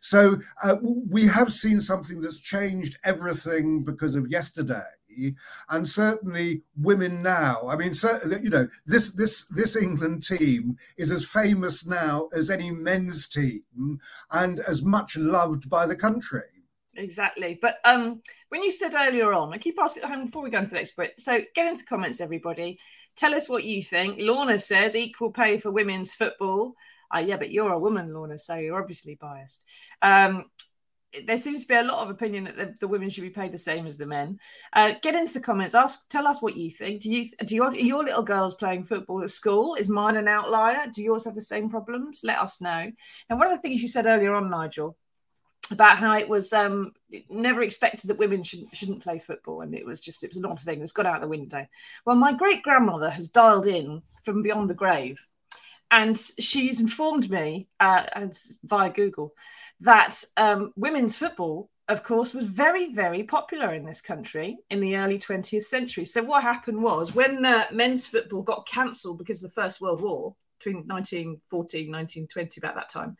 So 0.00 0.36
uh, 0.62 0.76
we 1.08 1.26
have 1.26 1.52
seen 1.52 1.80
something 1.80 2.20
that's 2.20 2.40
changed 2.40 2.98
everything 3.04 3.84
because 3.84 4.16
of 4.16 4.28
yesterday 4.28 4.80
and 5.70 5.88
certainly 5.88 6.62
women 6.76 7.22
now. 7.22 7.66
I 7.68 7.76
mean, 7.76 7.92
you 8.42 8.50
know, 8.50 8.68
this 8.86 9.12
this 9.12 9.46
this 9.46 9.76
England 9.76 10.22
team 10.22 10.76
is 10.98 11.10
as 11.10 11.24
famous 11.24 11.86
now 11.86 12.28
as 12.34 12.50
any 12.50 12.70
men's 12.70 13.28
team, 13.28 13.98
and 14.32 14.60
as 14.60 14.82
much 14.82 15.16
loved 15.16 15.68
by 15.68 15.86
the 15.86 15.96
country. 15.96 16.42
Exactly. 16.96 17.58
But 17.60 17.76
um, 17.84 18.22
when 18.48 18.62
you 18.62 18.70
said 18.70 18.94
earlier 18.94 19.32
on, 19.34 19.52
I 19.52 19.58
keep 19.58 19.78
asking 19.78 20.02
before 20.24 20.42
we 20.42 20.50
go 20.50 20.58
into 20.58 20.70
the 20.70 20.76
next 20.76 20.96
bit. 20.96 21.12
So 21.18 21.40
get 21.54 21.66
into 21.66 21.84
comments, 21.84 22.20
everybody. 22.20 22.78
Tell 23.16 23.34
us 23.34 23.48
what 23.48 23.64
you 23.64 23.82
think. 23.82 24.20
Lorna 24.20 24.58
says 24.58 24.94
equal 24.94 25.30
pay 25.30 25.58
for 25.58 25.70
women's 25.70 26.14
football. 26.14 26.74
Uh, 27.14 27.18
yeah, 27.18 27.36
but 27.36 27.50
you're 27.50 27.72
a 27.72 27.78
woman, 27.78 28.12
Lorna, 28.12 28.38
so 28.38 28.56
you're 28.56 28.80
obviously 28.80 29.14
biased. 29.14 29.64
Um, 30.02 30.46
there 31.24 31.36
seems 31.36 31.62
to 31.62 31.68
be 31.68 31.74
a 31.74 31.82
lot 31.82 32.02
of 32.02 32.10
opinion 32.10 32.44
that 32.44 32.56
the, 32.56 32.74
the, 32.80 32.88
women 32.88 33.08
should 33.08 33.22
be 33.22 33.30
paid 33.30 33.52
the 33.52 33.58
same 33.58 33.86
as 33.86 33.96
the 33.96 34.06
men. 34.06 34.38
Uh, 34.72 34.92
get 35.02 35.14
into 35.14 35.32
the 35.32 35.40
comments. 35.40 35.74
Ask, 35.74 36.08
tell 36.08 36.26
us 36.26 36.42
what 36.42 36.56
you 36.56 36.70
think. 36.70 37.00
Do 37.00 37.10
you 37.10 37.30
do 37.44 37.54
your, 37.54 37.74
your 37.74 38.04
little 38.04 38.22
girls 38.22 38.54
playing 38.54 38.84
football 38.84 39.22
at 39.22 39.30
school? 39.30 39.76
Is 39.76 39.88
mine 39.88 40.16
an 40.16 40.28
outlier? 40.28 40.86
Do 40.92 41.02
yours 41.02 41.24
have 41.24 41.34
the 41.34 41.40
same 41.40 41.70
problems? 41.70 42.22
Let 42.24 42.40
us 42.40 42.60
know. 42.60 42.90
And 43.30 43.38
one 43.38 43.46
of 43.46 43.52
the 43.52 43.62
things 43.62 43.80
you 43.80 43.88
said 43.88 44.06
earlier 44.06 44.34
on, 44.34 44.50
Nigel, 44.50 44.98
about 45.70 45.98
how 45.98 46.16
it 46.16 46.28
was 46.28 46.52
um, 46.52 46.92
never 47.28 47.62
expected 47.62 48.08
that 48.08 48.18
women 48.18 48.42
should, 48.42 48.64
shouldn't 48.72 49.02
play 49.02 49.18
football, 49.18 49.60
and 49.60 49.74
it 49.74 49.84
was 49.84 50.00
just 50.00 50.24
it 50.24 50.30
was 50.30 50.38
an 50.38 50.46
odd 50.46 50.60
thing. 50.60 50.80
It's 50.80 50.92
got 50.92 51.06
out 51.06 51.20
the 51.20 51.28
window. 51.28 51.66
Well, 52.04 52.16
my 52.16 52.32
great 52.32 52.62
grandmother 52.62 53.10
has 53.10 53.28
dialed 53.28 53.66
in 53.66 54.02
from 54.24 54.42
beyond 54.42 54.70
the 54.70 54.74
grave, 54.74 55.24
and 55.90 56.18
she's 56.38 56.80
informed 56.80 57.30
me 57.30 57.68
uh, 57.80 58.04
via 58.64 58.90
Google 58.90 59.34
that 59.80 60.24
um, 60.36 60.72
women's 60.76 61.16
football, 61.16 61.70
of 61.88 62.02
course, 62.02 62.32
was 62.32 62.44
very 62.44 62.92
very 62.92 63.22
popular 63.22 63.74
in 63.74 63.84
this 63.84 64.00
country 64.00 64.58
in 64.70 64.80
the 64.80 64.96
early 64.96 65.18
20th 65.18 65.64
century. 65.64 66.04
So 66.04 66.22
what 66.22 66.42
happened 66.42 66.82
was 66.82 67.14
when 67.14 67.44
uh, 67.44 67.64
men's 67.72 68.06
football 68.06 68.42
got 68.42 68.66
cancelled 68.66 69.18
because 69.18 69.42
of 69.42 69.50
the 69.50 69.60
First 69.60 69.80
World 69.80 70.00
War 70.00 70.34
between 70.58 70.86
1914 70.86 71.90
1920 71.90 72.60
about 72.60 72.74
that 72.74 72.88
time. 72.88 73.16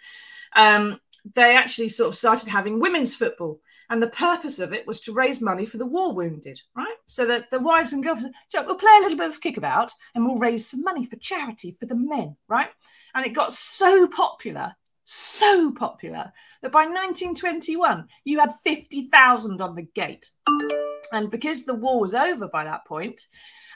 Um, 0.55 1.01
they 1.35 1.57
actually 1.57 1.89
sort 1.89 2.11
of 2.11 2.19
started 2.19 2.49
having 2.49 2.81
women's 2.81 3.15
football. 3.15 3.61
And 3.89 4.03
the 4.03 4.09
purpose 4.09 4.59
of 4.59 4.73
it 4.73 4.87
was 4.87 5.01
to 5.01 5.13
raise 5.13 5.41
money 5.41 5.65
for 5.65 5.77
the 5.77 5.87
war 5.87 6.13
wounded, 6.13 6.61
right? 6.77 6.97
So 7.07 7.25
that 7.27 7.51
the 7.51 7.61
wives 7.61 7.93
and 7.93 8.03
girls, 8.03 8.25
we'll 8.53 8.75
play 8.75 8.97
a 8.99 9.03
little 9.03 9.19
bit 9.19 9.29
of 9.29 9.41
kickabout 9.41 9.91
and 10.15 10.25
we'll 10.25 10.39
raise 10.39 10.69
some 10.69 10.83
money 10.83 11.07
for 11.07 11.17
charity 11.17 11.77
for 11.79 11.87
the 11.87 11.95
men, 11.95 12.37
right? 12.49 12.71
And 13.15 13.25
it 13.25 13.33
got 13.33 13.53
so 13.53 14.09
popular, 14.09 14.75
so 15.05 15.71
popular, 15.73 16.33
that 16.63 16.73
by 16.73 16.81
1921, 16.81 18.09
you 18.25 18.41
had 18.41 18.55
50,000 18.65 19.61
on 19.61 19.77
the 19.77 19.89
gate. 19.95 20.31
And 21.13 21.31
because 21.31 21.65
the 21.65 21.75
war 21.75 22.01
was 22.01 22.15
over 22.15 22.49
by 22.49 22.65
that 22.65 22.85
point, 22.87 23.21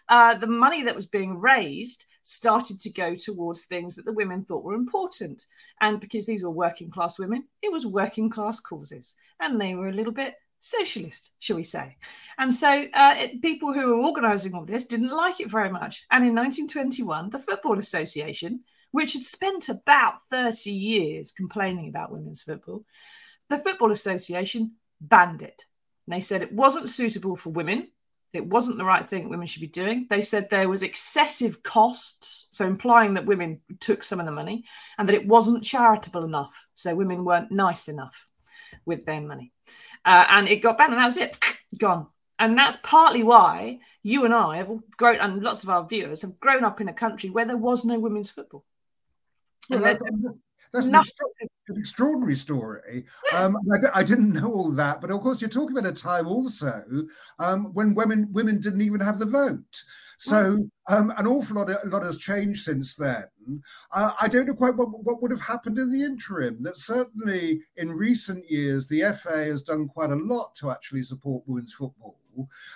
uh, 0.09 0.35
the 0.35 0.49
money 0.49 0.83
that 0.83 0.97
was 0.97 1.07
being 1.07 1.39
raised 1.39 2.07
started 2.31 2.81
to 2.81 2.93
go 2.93 3.15
towards 3.15 3.65
things 3.65 3.97
that 3.97 4.05
the 4.05 4.13
women 4.13 4.45
thought 4.45 4.65
were 4.65 4.75
important. 4.75 5.47
And 5.81 6.01
because 6.01 6.27
these 6.27 6.43
were 6.43 6.51
working 6.51 6.91
class 6.91 7.19
women, 7.19 7.45
it 7.63 7.73
was 7.73 7.87
working 7.87 8.31
class 8.31 8.61
causes. 8.61 9.17
And 9.41 9.61
they 9.61 9.75
were 9.75 9.89
a 9.89 9.93
little 9.93 10.13
bit 10.13 10.35
socialist, 10.61 11.33
shall 11.39 11.57
we 11.57 11.65
say. 11.65 11.97
And 12.39 12.53
so 12.53 12.85
uh, 12.95 13.15
it, 13.17 13.43
people 13.43 13.73
who 13.73 13.87
were 13.87 14.07
organising 14.07 14.55
all 14.55 14.65
this 14.65 14.85
didn't 14.85 15.15
like 15.15 15.41
it 15.41 15.51
very 15.51 15.71
much. 15.71 16.05
And 16.11 16.25
in 16.25 16.35
1921, 16.35 17.31
the 17.31 17.39
Football 17.39 17.79
Association, 17.79 18.61
which 18.93 19.15
had 19.15 19.23
spent 19.23 19.69
about 19.69 20.21
30 20.31 20.71
years 20.71 21.33
complaining 21.33 21.89
about 21.89 22.13
women's 22.13 22.43
football, 22.43 22.85
the 23.49 23.59
Football 23.59 23.91
Association 23.91 24.73
banned 25.01 25.43
it. 25.43 25.65
And 26.07 26.15
they 26.15 26.21
said 26.21 26.43
it 26.43 26.53
wasn't 26.53 26.89
suitable 26.89 27.37
for 27.37 27.51
women 27.51 27.89
it 28.33 28.47
wasn't 28.47 28.79
the 28.79 28.85
right 28.85 29.05
thing 29.05 29.29
women 29.29 29.47
should 29.47 29.61
be 29.61 29.67
doing. 29.67 30.07
They 30.09 30.23
said 30.23 30.49
there 30.49 30.69
was 30.69 30.83
excessive 30.83 31.63
costs, 31.63 32.47
so 32.51 32.67
implying 32.67 33.15
that 33.15 33.27
women 33.27 33.61
took 33.81 34.05
some 34.05 34.21
of 34.21 34.27
the 34.27 34.33
money, 34.33 34.65
and 34.99 35.09
that 35.09 35.17
it 35.17 35.27
wasn't 35.27 35.65
charitable 35.65 36.25
enough. 36.25 36.67
So 36.75 36.95
women 36.95 37.25
weren't 37.25 37.51
nice 37.51 37.89
enough 37.89 38.27
with 38.85 39.05
their 39.05 39.21
money. 39.21 39.53
Uh, 40.05 40.25
and 40.29 40.49
it 40.49 40.63
got 40.63 40.79
banned, 40.79 40.93
and 40.93 41.01
that 41.01 41.07
was 41.07 41.17
it, 41.17 41.39
gone. 41.79 42.07
And 42.39 42.57
that's 42.57 42.79
partly 42.83 43.23
why 43.23 43.81
you 44.03 44.25
and 44.25 44.33
I 44.33 44.57
have 44.59 44.71
all 44.71 44.83
grown, 44.97 45.17
and 45.17 45.43
lots 45.43 45.63
of 45.63 45.69
our 45.69 45.87
viewers 45.87 46.23
have 46.23 46.41
grown 46.41 46.65
up 46.65 46.81
in 46.81 46.89
a 46.89 46.95
country 46.95 47.31
where 47.31 47.45
there 47.45 47.57
was 47.57 47.85
no 47.85 47.99
women's 47.99 48.31
football. 48.31 48.65
Well, 49.71 49.81
that's, 49.81 50.41
that's 50.73 50.87
an, 50.87 50.95
extra, 50.95 51.27
an, 51.41 51.77
extraordinary 51.77 52.35
story. 52.37 53.05
Um, 53.35 53.57
I, 53.95 54.03
didn't 54.03 54.33
know 54.33 54.53
all 54.53 54.71
that, 54.73 55.01
but 55.01 55.11
of 55.11 55.21
course, 55.21 55.41
you're 55.41 55.51
talking 55.51 55.77
about 55.77 55.91
a 55.91 55.95
time 55.95 56.27
also 56.29 56.83
um, 57.39 57.73
when 57.75 57.95
women 57.95 58.29
women 58.33 58.61
didn't 58.61 58.83
even 58.83 59.01
have 59.01 59.19
the 59.19 59.27
vote. 59.27 59.83
So 60.19 60.59
um, 60.89 61.13
an 61.17 61.27
awful 61.27 61.57
lot, 61.57 61.71
of, 61.71 61.79
a 61.83 61.89
lot 61.89 62.03
has 62.03 62.19
changed 62.19 62.63
since 62.63 62.95
then. 62.95 63.25
Uh, 63.95 64.13
I 64.21 64.29
don't 64.29 64.47
know 64.47 64.55
quite 64.55 64.77
what, 64.77 64.89
what 64.91 65.23
would 65.23 65.31
have 65.31 65.41
happened 65.41 65.79
in 65.79 65.91
the 65.91 66.05
interim. 66.05 66.63
That 66.63 66.77
certainly 66.77 67.63
in 67.77 67.91
recent 67.91 68.49
years, 68.49 68.87
the 68.87 69.01
FA 69.15 69.45
has 69.45 69.63
done 69.63 69.89
quite 69.89 70.11
a 70.11 70.17
lot 70.17 70.55
to 70.57 70.71
actually 70.71 71.03
support 71.05 71.45
women's 71.47 71.73
football. 71.73 72.20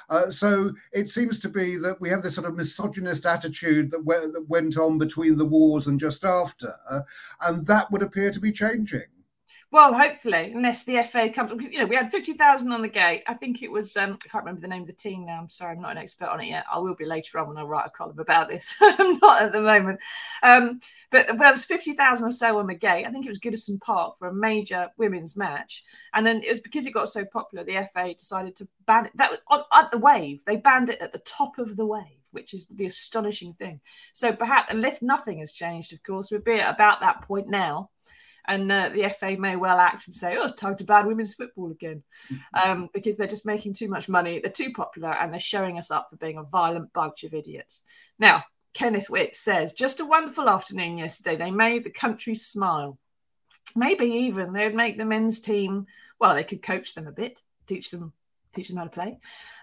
Uh, 0.09 0.31
so 0.31 0.73
it 0.93 1.09
seems 1.09 1.39
to 1.41 1.49
be 1.49 1.77
that 1.77 2.01
we 2.01 2.09
have 2.09 2.23
this 2.23 2.35
sort 2.35 2.47
of 2.47 2.55
misogynist 2.55 3.27
attitude 3.27 3.91
that, 3.91 4.05
that 4.05 4.49
went 4.49 4.77
on 4.77 4.99
between 4.99 5.37
the 5.37 5.45
wars 5.45 5.87
and 5.87 5.99
just 5.99 6.25
after, 6.25 6.73
and 7.43 7.67
that 7.67 7.91
would 7.91 8.03
appear 8.03 8.31
to 8.31 8.41
be 8.41 8.53
changing. 8.53 9.03
Well, 9.75 9.93
hopefully, 9.93 10.52
unless 10.54 10.85
the 10.85 11.02
FA 11.02 11.28
comes, 11.28 11.66
you 11.66 11.81
know, 11.81 11.87
we 11.87 11.97
had 11.97 12.12
fifty 12.12 12.35
thousand 12.35 12.71
on 12.71 12.81
the 12.81 12.87
gate. 12.87 13.25
I 13.26 13.35
think 13.35 13.61
it 13.61 13.73
was. 13.73 13.97
Um, 13.97 14.12
I 14.25 14.28
can't 14.28 14.45
remember 14.45 14.61
the 14.61 14.69
name 14.69 14.83
of 14.83 14.87
the 14.87 14.93
team 14.93 15.26
now. 15.26 15.40
I'm 15.40 15.49
sorry, 15.49 15.75
I'm 15.75 15.83
not 15.83 15.90
an 15.90 15.99
expert 15.99 16.28
on 16.28 16.40
it 16.40 16.47
yet. 16.47 16.64
I 16.73 16.78
will 16.78 16.95
be 16.95 17.04
later 17.04 17.40
on 17.40 17.49
when 17.49 17.57
I 17.57 17.62
write 17.62 17.88
a 17.88 17.90
column 17.90 18.21
about 18.21 18.47
this. 18.47 18.73
I'm 18.81 19.19
not 19.19 19.43
at 19.43 19.52
the 19.52 19.61
moment. 19.61 19.99
Um, 20.45 20.78
but 21.11 21.26
there 21.26 21.50
was 21.50 21.64
fifty 21.64 21.93
thousand 21.93 22.25
or 22.25 22.31
so 22.31 22.57
on 22.61 22.69
the 22.69 22.76
gate. 22.76 23.04
I 23.04 23.11
think 23.11 23.26
it 23.26 23.31
was 23.31 23.40
Goodison 23.40 23.81
Park 23.81 24.16
for 24.16 24.28
a 24.28 24.33
major 24.33 24.90
women's 24.97 25.37
match, 25.37 25.83
and 26.12 26.25
then 26.25 26.45
it 26.45 26.50
was 26.50 26.61
because 26.61 26.87
it 26.87 26.93
got 26.93 27.09
so 27.09 27.25
popular, 27.25 27.64
the 27.64 27.85
FA 27.93 28.14
decided 28.14 28.54
to 28.59 28.69
ban 28.87 29.07
it. 29.07 29.12
That 29.16 29.33
was 29.33 29.64
at 29.75 29.90
the 29.90 29.99
wave. 29.99 30.45
They 30.45 30.54
banned 30.54 30.90
it 30.90 31.00
at 31.00 31.12
the 31.12 31.23
top 31.26 31.59
of 31.59 31.76
the 31.76 31.87
wave 31.87 32.21
which 32.31 32.52
is 32.52 32.66
the 32.66 32.87
astonishing 32.87 33.54
thing. 33.54 33.81
So 34.12 34.33
perhaps, 34.33 34.69
and 34.69 34.85
if 34.85 35.00
nothing 35.00 35.38
has 35.38 35.52
changed, 35.52 35.93
of 35.93 36.02
course, 36.02 36.33
we'd 36.33 36.43
be 36.43 36.59
at 36.59 36.75
about 36.75 37.00
that 37.00 37.23
point 37.23 37.49
now 37.49 37.90
and 38.47 38.71
uh, 38.71 38.91
the 38.91 39.09
FA 39.11 39.37
may 39.39 39.57
well 39.57 39.79
act 39.79 40.07
and 40.07 40.15
say, 40.15 40.37
"Oh, 40.39 40.45
it's 40.45 40.55
time 40.55 40.77
to 40.77 40.85
ban 40.85 41.07
women's 41.07 41.35
football 41.35 41.71
again," 41.71 42.03
um, 42.55 42.89
because 42.93 43.17
they're 43.17 43.27
just 43.27 43.47
making 43.47 43.75
too 43.75 43.89
much 43.89 44.09
money. 44.09 44.39
They're 44.39 44.51
too 44.51 44.73
popular, 44.73 45.11
and 45.11 45.33
they're 45.33 45.41
showing 45.41 45.79
us 45.79 45.91
up 45.91 46.09
for 46.11 46.17
being 46.17 46.39
a 46.39 46.45
violent 46.45 46.93
bunch 46.93 47.25
of 47.25 47.35
idiots. 47.35 47.83
Now, 48.19 48.45
Kenneth 48.73 49.11
Wick 49.11 49.35
says, 49.35 49.73
"Just 49.73 50.01
a 50.01 50.07
wonderful 50.07 50.49
afternoon 50.49 50.99
yesterday. 50.99 51.37
They 51.37 51.51
made 51.51 51.85
the 51.85 51.91
country 51.91 52.35
smile. 52.35 52.99
Maybe 53.77 54.07
even 54.07 54.53
they'd 54.53 54.75
make 54.75 54.99
the 54.99 55.05
men's 55.05 55.41
team. 55.41 55.87
Well, 56.21 56.35
they 56.35 56.45
could 56.45 56.63
coach 56.63 56.95
them 56.95 57.07
a 57.07 57.13
bit, 57.13 57.43
teach 57.67 57.91
them 57.91 58.13
teach 58.55 58.69
them 58.69 58.79
how 58.79 58.85
to 58.85 58.91
play. 58.91 59.19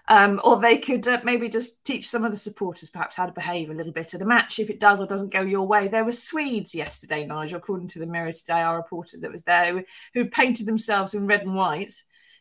Um, 0.08 0.40
or 0.44 0.60
they 0.60 0.78
could 0.78 1.06
uh, 1.06 1.20
maybe 1.24 1.48
just 1.48 1.84
teach 1.84 2.08
some 2.08 2.24
of 2.24 2.32
the 2.32 2.38
supporters 2.38 2.90
perhaps 2.90 3.16
how 3.16 3.26
to 3.26 3.32
behave 3.32 3.70
a 3.70 3.74
little 3.74 3.92
bit 3.92 4.14
at 4.14 4.22
a 4.22 4.24
match 4.24 4.58
if 4.58 4.68
it 4.68 4.80
does 4.80 5.00
or 5.00 5.06
doesn't 5.06 5.32
go 5.32 5.42
your 5.42 5.66
way. 5.66 5.88
There 5.88 6.04
were 6.04 6.12
Swedes 6.12 6.74
yesterday, 6.74 7.24
Nigel, 7.24 7.58
according 7.58 7.88
to 7.88 7.98
the 7.98 8.06
Mirror 8.06 8.32
today, 8.32 8.62
our 8.62 8.76
reporter 8.76 9.18
that 9.18 9.32
was 9.32 9.42
there, 9.44 9.84
who, 10.14 10.24
painted 10.26 10.66
themselves 10.66 11.14
in 11.14 11.26
red 11.26 11.42
and 11.42 11.54
white 11.54 11.94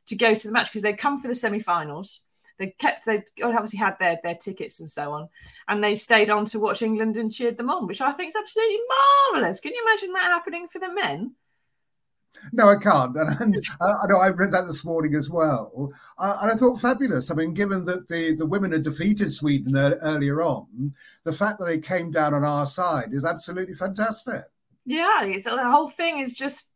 to 0.08 0.16
go 0.16 0.34
to 0.34 0.48
the 0.48 0.54
match 0.54 0.70
because 0.70 0.82
they'd 0.82 0.98
come 0.98 1.20
for 1.20 1.28
the 1.28 1.36
semi-finals. 1.36 2.22
They 2.58 2.68
kept 2.78 3.06
they 3.06 3.24
obviously 3.44 3.80
had 3.80 3.98
their 4.00 4.20
their 4.24 4.36
tickets 4.36 4.80
and 4.80 4.90
so 4.90 5.12
on, 5.14 5.30
and 5.68 5.84
they 5.84 5.96
stayed 5.96 6.30
on 6.30 6.46
to 6.46 6.60
watch 6.60 6.84
England 6.84 7.18
and 7.18 7.32
cheered 7.32 7.58
them 7.58 7.72
on, 7.72 7.88
which 7.88 8.02
I 8.02 8.12
think 8.12 8.30
is 8.30 8.36
absolutely 8.36 8.78
marvelous. 9.32 9.60
Can 9.60 9.74
you 9.74 9.84
imagine 9.86 10.14
that 10.14 10.26
happening 10.26 10.68
for 10.68 10.80
the 10.80 10.94
men? 10.94 11.36
No, 12.54 12.70
I 12.70 12.76
can't. 12.76 13.16
And, 13.16 13.42
and 13.42 13.68
uh, 13.80 13.96
I 14.04 14.08
know 14.08 14.20
I 14.20 14.30
read 14.30 14.52
that 14.52 14.66
this 14.66 14.84
morning 14.86 15.16
as 15.16 15.30
well. 15.30 15.92
Uh, 16.18 16.38
and 16.42 16.52
I 16.52 16.56
thought 16.56 16.82
fabulous. 16.82 17.32
I 17.32 17.36
mean, 17.36 17.54
given 17.54 17.86
that 17.86 18.08
the, 18.08 18.36
the 18.36 18.46
women 18.46 18.72
had 18.72 18.84
defeated 18.84 19.32
Sweden 19.32 19.76
er- 19.76 20.00
earlier 20.02 20.42
on, 20.42 20.94
the 21.24 21.34
fact 21.34 21.60
that 21.60 21.66
they 21.66 21.80
came 21.80 22.12
down 22.12 22.34
on 22.34 22.44
our 22.44 22.66
side 22.66 23.14
is 23.14 23.26
absolutely 23.26 23.76
fantastic. 23.76 24.42
Yeah, 24.86 25.24
the 25.24 25.72
whole 25.72 25.90
thing 25.90 26.20
is 26.20 26.34
just 26.34 26.72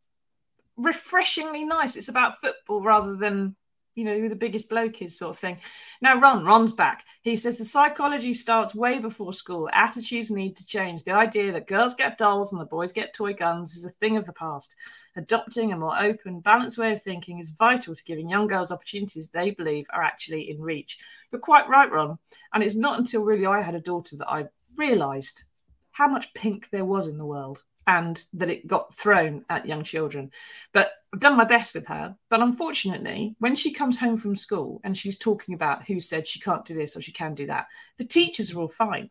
refreshingly 0.76 1.64
nice. 1.64 1.96
It's 1.96 2.08
about 2.08 2.40
football 2.40 2.82
rather 2.82 3.16
than 3.16 3.56
you 3.96 4.04
know 4.04 4.18
who 4.18 4.28
the 4.28 4.36
biggest 4.36 4.68
bloke 4.68 5.02
is 5.02 5.18
sort 5.18 5.30
of 5.30 5.38
thing. 5.38 5.58
Now 6.00 6.20
ron 6.20 6.44
ron's 6.44 6.72
back. 6.72 7.04
He 7.22 7.34
says 7.34 7.56
the 7.56 7.64
psychology 7.64 8.34
starts 8.34 8.74
way 8.74 8.98
before 8.98 9.32
school. 9.32 9.68
Attitudes 9.72 10.30
need 10.30 10.54
to 10.56 10.66
change. 10.66 11.02
The 11.02 11.12
idea 11.12 11.50
that 11.52 11.66
girls 11.66 11.94
get 11.94 12.18
dolls 12.18 12.52
and 12.52 12.60
the 12.60 12.66
boys 12.66 12.92
get 12.92 13.14
toy 13.14 13.32
guns 13.32 13.74
is 13.74 13.86
a 13.86 13.90
thing 13.90 14.16
of 14.16 14.26
the 14.26 14.34
past. 14.34 14.76
Adopting 15.16 15.72
a 15.72 15.78
more 15.78 15.98
open 15.98 16.40
balanced 16.40 16.78
way 16.78 16.92
of 16.92 17.02
thinking 17.02 17.38
is 17.38 17.50
vital 17.50 17.94
to 17.94 18.04
giving 18.04 18.28
young 18.28 18.46
girls 18.46 18.70
opportunities 18.70 19.28
they 19.28 19.50
believe 19.50 19.86
are 19.90 20.02
actually 20.02 20.50
in 20.50 20.60
reach. 20.60 20.98
You're 21.32 21.40
quite 21.40 21.68
right 21.68 21.90
ron. 21.90 22.18
And 22.52 22.62
it's 22.62 22.76
not 22.76 22.98
until 22.98 23.24
really 23.24 23.46
i 23.46 23.62
had 23.62 23.74
a 23.74 23.80
daughter 23.80 24.16
that 24.16 24.28
i 24.28 24.44
realized 24.76 25.44
how 25.92 26.06
much 26.06 26.34
pink 26.34 26.68
there 26.70 26.84
was 26.84 27.06
in 27.06 27.16
the 27.16 27.24
world 27.24 27.64
and 27.86 28.24
that 28.32 28.50
it 28.50 28.66
got 28.66 28.92
thrown 28.92 29.44
at 29.48 29.66
young 29.66 29.84
children. 29.84 30.30
But 30.72 30.90
I've 31.12 31.20
done 31.20 31.36
my 31.36 31.44
best 31.44 31.74
with 31.74 31.86
her. 31.86 32.16
But 32.28 32.42
unfortunately, 32.42 33.36
when 33.38 33.54
she 33.54 33.72
comes 33.72 33.98
home 33.98 34.16
from 34.16 34.34
school 34.34 34.80
and 34.82 34.96
she's 34.96 35.18
talking 35.18 35.54
about 35.54 35.84
who 35.84 36.00
said 36.00 36.26
she 36.26 36.40
can't 36.40 36.64
do 36.64 36.74
this 36.74 36.96
or 36.96 37.00
she 37.00 37.12
can 37.12 37.34
do 37.34 37.46
that, 37.46 37.66
the 37.96 38.04
teachers 38.04 38.52
are 38.52 38.60
all 38.60 38.68
fine, 38.68 39.10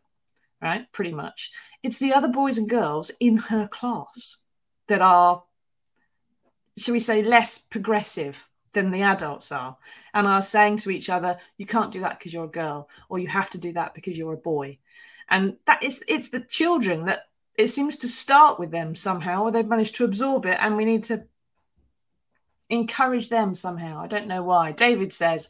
right? 0.60 0.90
Pretty 0.92 1.12
much. 1.12 1.52
It's 1.82 1.98
the 1.98 2.12
other 2.12 2.28
boys 2.28 2.58
and 2.58 2.68
girls 2.68 3.10
in 3.18 3.38
her 3.38 3.66
class 3.66 4.38
that 4.88 5.00
are, 5.00 5.42
shall 6.76 6.92
we 6.92 7.00
say, 7.00 7.22
less 7.22 7.58
progressive 7.58 8.48
than 8.74 8.90
the 8.90 9.02
adults 9.02 9.50
are 9.52 9.76
and 10.12 10.26
are 10.26 10.42
saying 10.42 10.76
to 10.76 10.90
each 10.90 11.08
other, 11.08 11.38
you 11.56 11.64
can't 11.64 11.90
do 11.90 12.00
that 12.00 12.18
because 12.18 12.34
you're 12.34 12.44
a 12.44 12.48
girl, 12.48 12.90
or 13.08 13.18
you 13.18 13.26
have 13.26 13.48
to 13.50 13.58
do 13.58 13.72
that 13.72 13.94
because 13.94 14.18
you're 14.18 14.34
a 14.34 14.36
boy. 14.36 14.78
And 15.30 15.56
that 15.66 15.82
is 15.82 16.04
it's 16.06 16.28
the 16.28 16.40
children 16.40 17.06
that 17.06 17.24
it 17.58 17.68
seems 17.68 17.96
to 17.98 18.08
start 18.08 18.58
with 18.58 18.70
them 18.70 18.94
somehow, 18.94 19.44
or 19.44 19.50
they've 19.50 19.66
managed 19.66 19.96
to 19.96 20.04
absorb 20.04 20.46
it, 20.46 20.58
and 20.60 20.76
we 20.76 20.84
need 20.84 21.04
to 21.04 21.24
encourage 22.68 23.28
them 23.28 23.54
somehow. 23.54 24.00
I 24.00 24.06
don't 24.06 24.26
know 24.26 24.42
why. 24.42 24.72
David 24.72 25.12
says, 25.12 25.48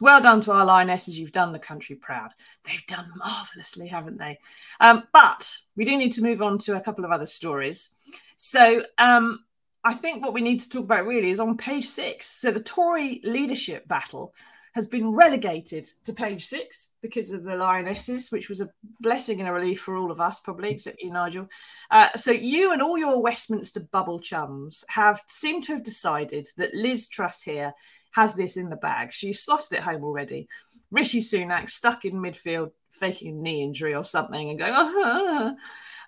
Well 0.00 0.20
done 0.20 0.40
to 0.42 0.52
our 0.52 0.64
lionesses. 0.64 1.18
You've 1.18 1.32
done 1.32 1.52
the 1.52 1.58
country 1.58 1.96
proud. 1.96 2.30
They've 2.64 2.86
done 2.86 3.10
marvelously, 3.16 3.88
haven't 3.88 4.18
they? 4.18 4.38
Um, 4.80 5.04
but 5.12 5.56
we 5.76 5.84
do 5.84 5.96
need 5.96 6.12
to 6.12 6.22
move 6.22 6.42
on 6.42 6.58
to 6.58 6.76
a 6.76 6.80
couple 6.80 7.04
of 7.04 7.10
other 7.10 7.26
stories. 7.26 7.90
So, 8.36 8.82
um, 8.98 9.44
I 9.84 9.94
think 9.94 10.22
what 10.22 10.34
we 10.34 10.42
need 10.42 10.60
to 10.60 10.68
talk 10.68 10.84
about 10.84 11.06
really 11.06 11.30
is 11.30 11.40
on 11.40 11.56
page 11.56 11.86
six. 11.86 12.26
So 12.26 12.50
the 12.50 12.60
Tory 12.60 13.20
leadership 13.24 13.86
battle 13.88 14.34
has 14.74 14.86
been 14.86 15.14
relegated 15.14 15.86
to 16.04 16.12
page 16.12 16.44
six 16.44 16.90
because 17.02 17.32
of 17.32 17.44
the 17.44 17.56
lionesses, 17.56 18.30
which 18.30 18.48
was 18.48 18.60
a 18.60 18.70
blessing 19.00 19.40
and 19.40 19.48
a 19.48 19.52
relief 19.52 19.80
for 19.80 19.96
all 19.96 20.10
of 20.10 20.20
us, 20.20 20.40
probably, 20.40 20.70
except 20.70 21.02
you, 21.02 21.10
Nigel. 21.10 21.48
Uh, 21.90 22.08
so 22.16 22.30
you 22.30 22.72
and 22.72 22.82
all 22.82 22.98
your 22.98 23.22
Westminster 23.22 23.80
bubble 23.92 24.18
chums 24.18 24.84
have 24.88 25.22
seemed 25.26 25.64
to 25.64 25.72
have 25.72 25.82
decided 25.82 26.48
that 26.56 26.74
Liz 26.74 27.08
Truss 27.08 27.42
here 27.42 27.72
has 28.12 28.34
this 28.34 28.56
in 28.56 28.68
the 28.68 28.76
bag. 28.76 29.12
She's 29.12 29.42
slotted 29.42 29.74
it 29.74 29.82
home 29.82 30.04
already. 30.04 30.48
Rishi 30.90 31.20
Sunak 31.20 31.70
stuck 31.70 32.04
in 32.04 32.14
midfield, 32.14 32.70
faking 32.90 33.38
a 33.38 33.42
knee 33.42 33.62
injury 33.62 33.94
or 33.94 34.04
something, 34.04 34.50
and 34.50 34.58
going, 34.58 34.72
uh, 34.72 35.54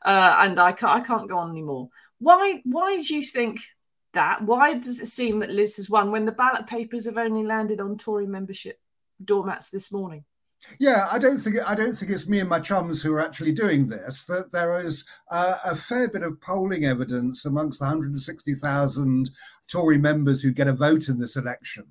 and 0.05 0.59
I 0.59 0.73
can't, 0.73 0.93
I 0.93 1.01
can't 1.01 1.29
go 1.29 1.39
on 1.39 1.51
anymore. 1.51 1.91
Why? 2.19 2.61
Why 2.65 3.01
do 3.01 3.15
you 3.15 3.23
think 3.23 3.61
that? 4.13 4.43
Why 4.43 4.75
does 4.75 5.01
it 5.01 5.07
seem 5.07 5.39
that 5.41 5.51
Liz 5.51 5.77
has 5.77 5.91
won 5.91 6.11
when 6.11 6.27
the 6.27 6.33
ballot 6.33 6.67
papers 6.67 7.07
have 7.07 7.19
only 7.19 7.45
landed 7.45 7.81
on 7.81 7.97
Tory 7.97 8.27
membership 8.27 8.81
doormats 9.25 9.71
this 9.71 9.93
morning? 9.93 10.25
Yeah, 10.79 11.07
I 11.11 11.19
don't 11.19 11.39
think 11.39 11.57
I 11.67 11.75
don't 11.75 11.95
think 11.95 12.11
it's 12.11 12.29
me 12.29 12.41
and 12.41 12.49
my 12.49 12.61
chums 12.61 13.03
who 13.03 13.15
are 13.15 13.21
actually 13.21 13.53
doing 13.53 13.89
this. 13.89 14.25
That 14.25 14.53
there 14.53 14.79
is 14.79 15.07
uh, 15.31 15.57
a 15.65 15.75
fair 15.75 16.09
bit 16.09 16.23
of 16.23 16.41
polling 16.41 16.85
evidence 16.85 17.47
amongst 17.47 17.79
the 17.79 17.87
160,000 17.87 19.31
Tory 19.71 19.99
members 19.99 20.43
who 20.43 20.53
get 20.53 20.69
a 20.69 20.73
vote 20.73 21.09
in 21.09 21.19
this 21.19 21.37
election 21.37 21.85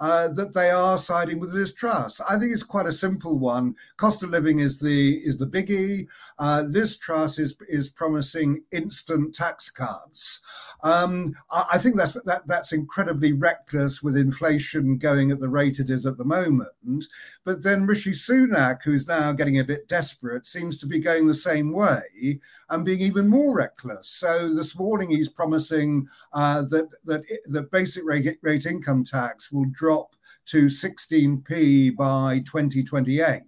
uh, 0.00 0.28
that 0.28 0.54
they 0.54 0.70
are 0.70 0.98
siding 0.98 1.40
with 1.40 1.50
Liz 1.50 1.72
Truss. 1.72 2.20
I 2.20 2.38
think 2.38 2.52
it's 2.52 2.62
quite 2.62 2.86
a 2.86 2.92
simple 2.92 3.38
one. 3.38 3.74
Cost 3.96 4.22
of 4.22 4.30
living 4.30 4.60
is 4.60 4.80
the 4.80 5.16
is 5.24 5.38
the 5.38 5.46
biggie. 5.46 6.06
Uh, 6.38 6.62
Liz 6.66 6.96
Truss 6.98 7.38
is 7.38 7.56
is 7.68 7.90
promising 7.90 8.62
instant 8.72 9.34
tax 9.34 9.70
cuts. 9.70 10.42
Um, 10.82 11.34
I, 11.50 11.64
I, 11.72 11.78
think 11.78 11.96
that's 11.96 12.12
that 12.12 12.46
that's 12.46 12.72
incredibly 12.72 13.32
reckless 13.32 14.02
with 14.02 14.16
inflation 14.16 14.98
going 14.98 15.30
at 15.30 15.40
the 15.40 15.48
rate 15.48 15.78
it 15.78 15.90
is 15.90 16.06
at 16.06 16.18
the 16.18 16.24
moment. 16.24 17.06
But 17.44 17.62
then 17.62 17.86
Rishi 17.86 18.12
Sunak, 18.12 18.82
who's 18.82 19.08
now 19.08 19.32
getting 19.32 19.58
a 19.58 19.64
bit 19.64 19.88
desperate, 19.88 20.46
seems 20.46 20.78
to 20.78 20.86
be 20.86 20.98
going 20.98 21.26
the 21.26 21.34
same 21.34 21.72
way 21.72 22.40
and 22.70 22.84
being 22.84 23.00
even 23.00 23.28
more 23.28 23.54
reckless. 23.54 24.08
So 24.08 24.52
this 24.52 24.78
morning 24.78 25.10
he's 25.10 25.28
promising 25.28 26.06
uh, 26.32 26.62
that, 26.62 26.88
that 27.04 27.13
the 27.46 27.62
basic 27.72 28.04
rate, 28.04 28.38
rate 28.42 28.66
income 28.66 29.04
tax 29.04 29.52
will 29.52 29.66
drop 29.72 30.14
to 30.46 30.66
16p 30.66 31.96
by 31.96 32.40
2028. 32.40 33.42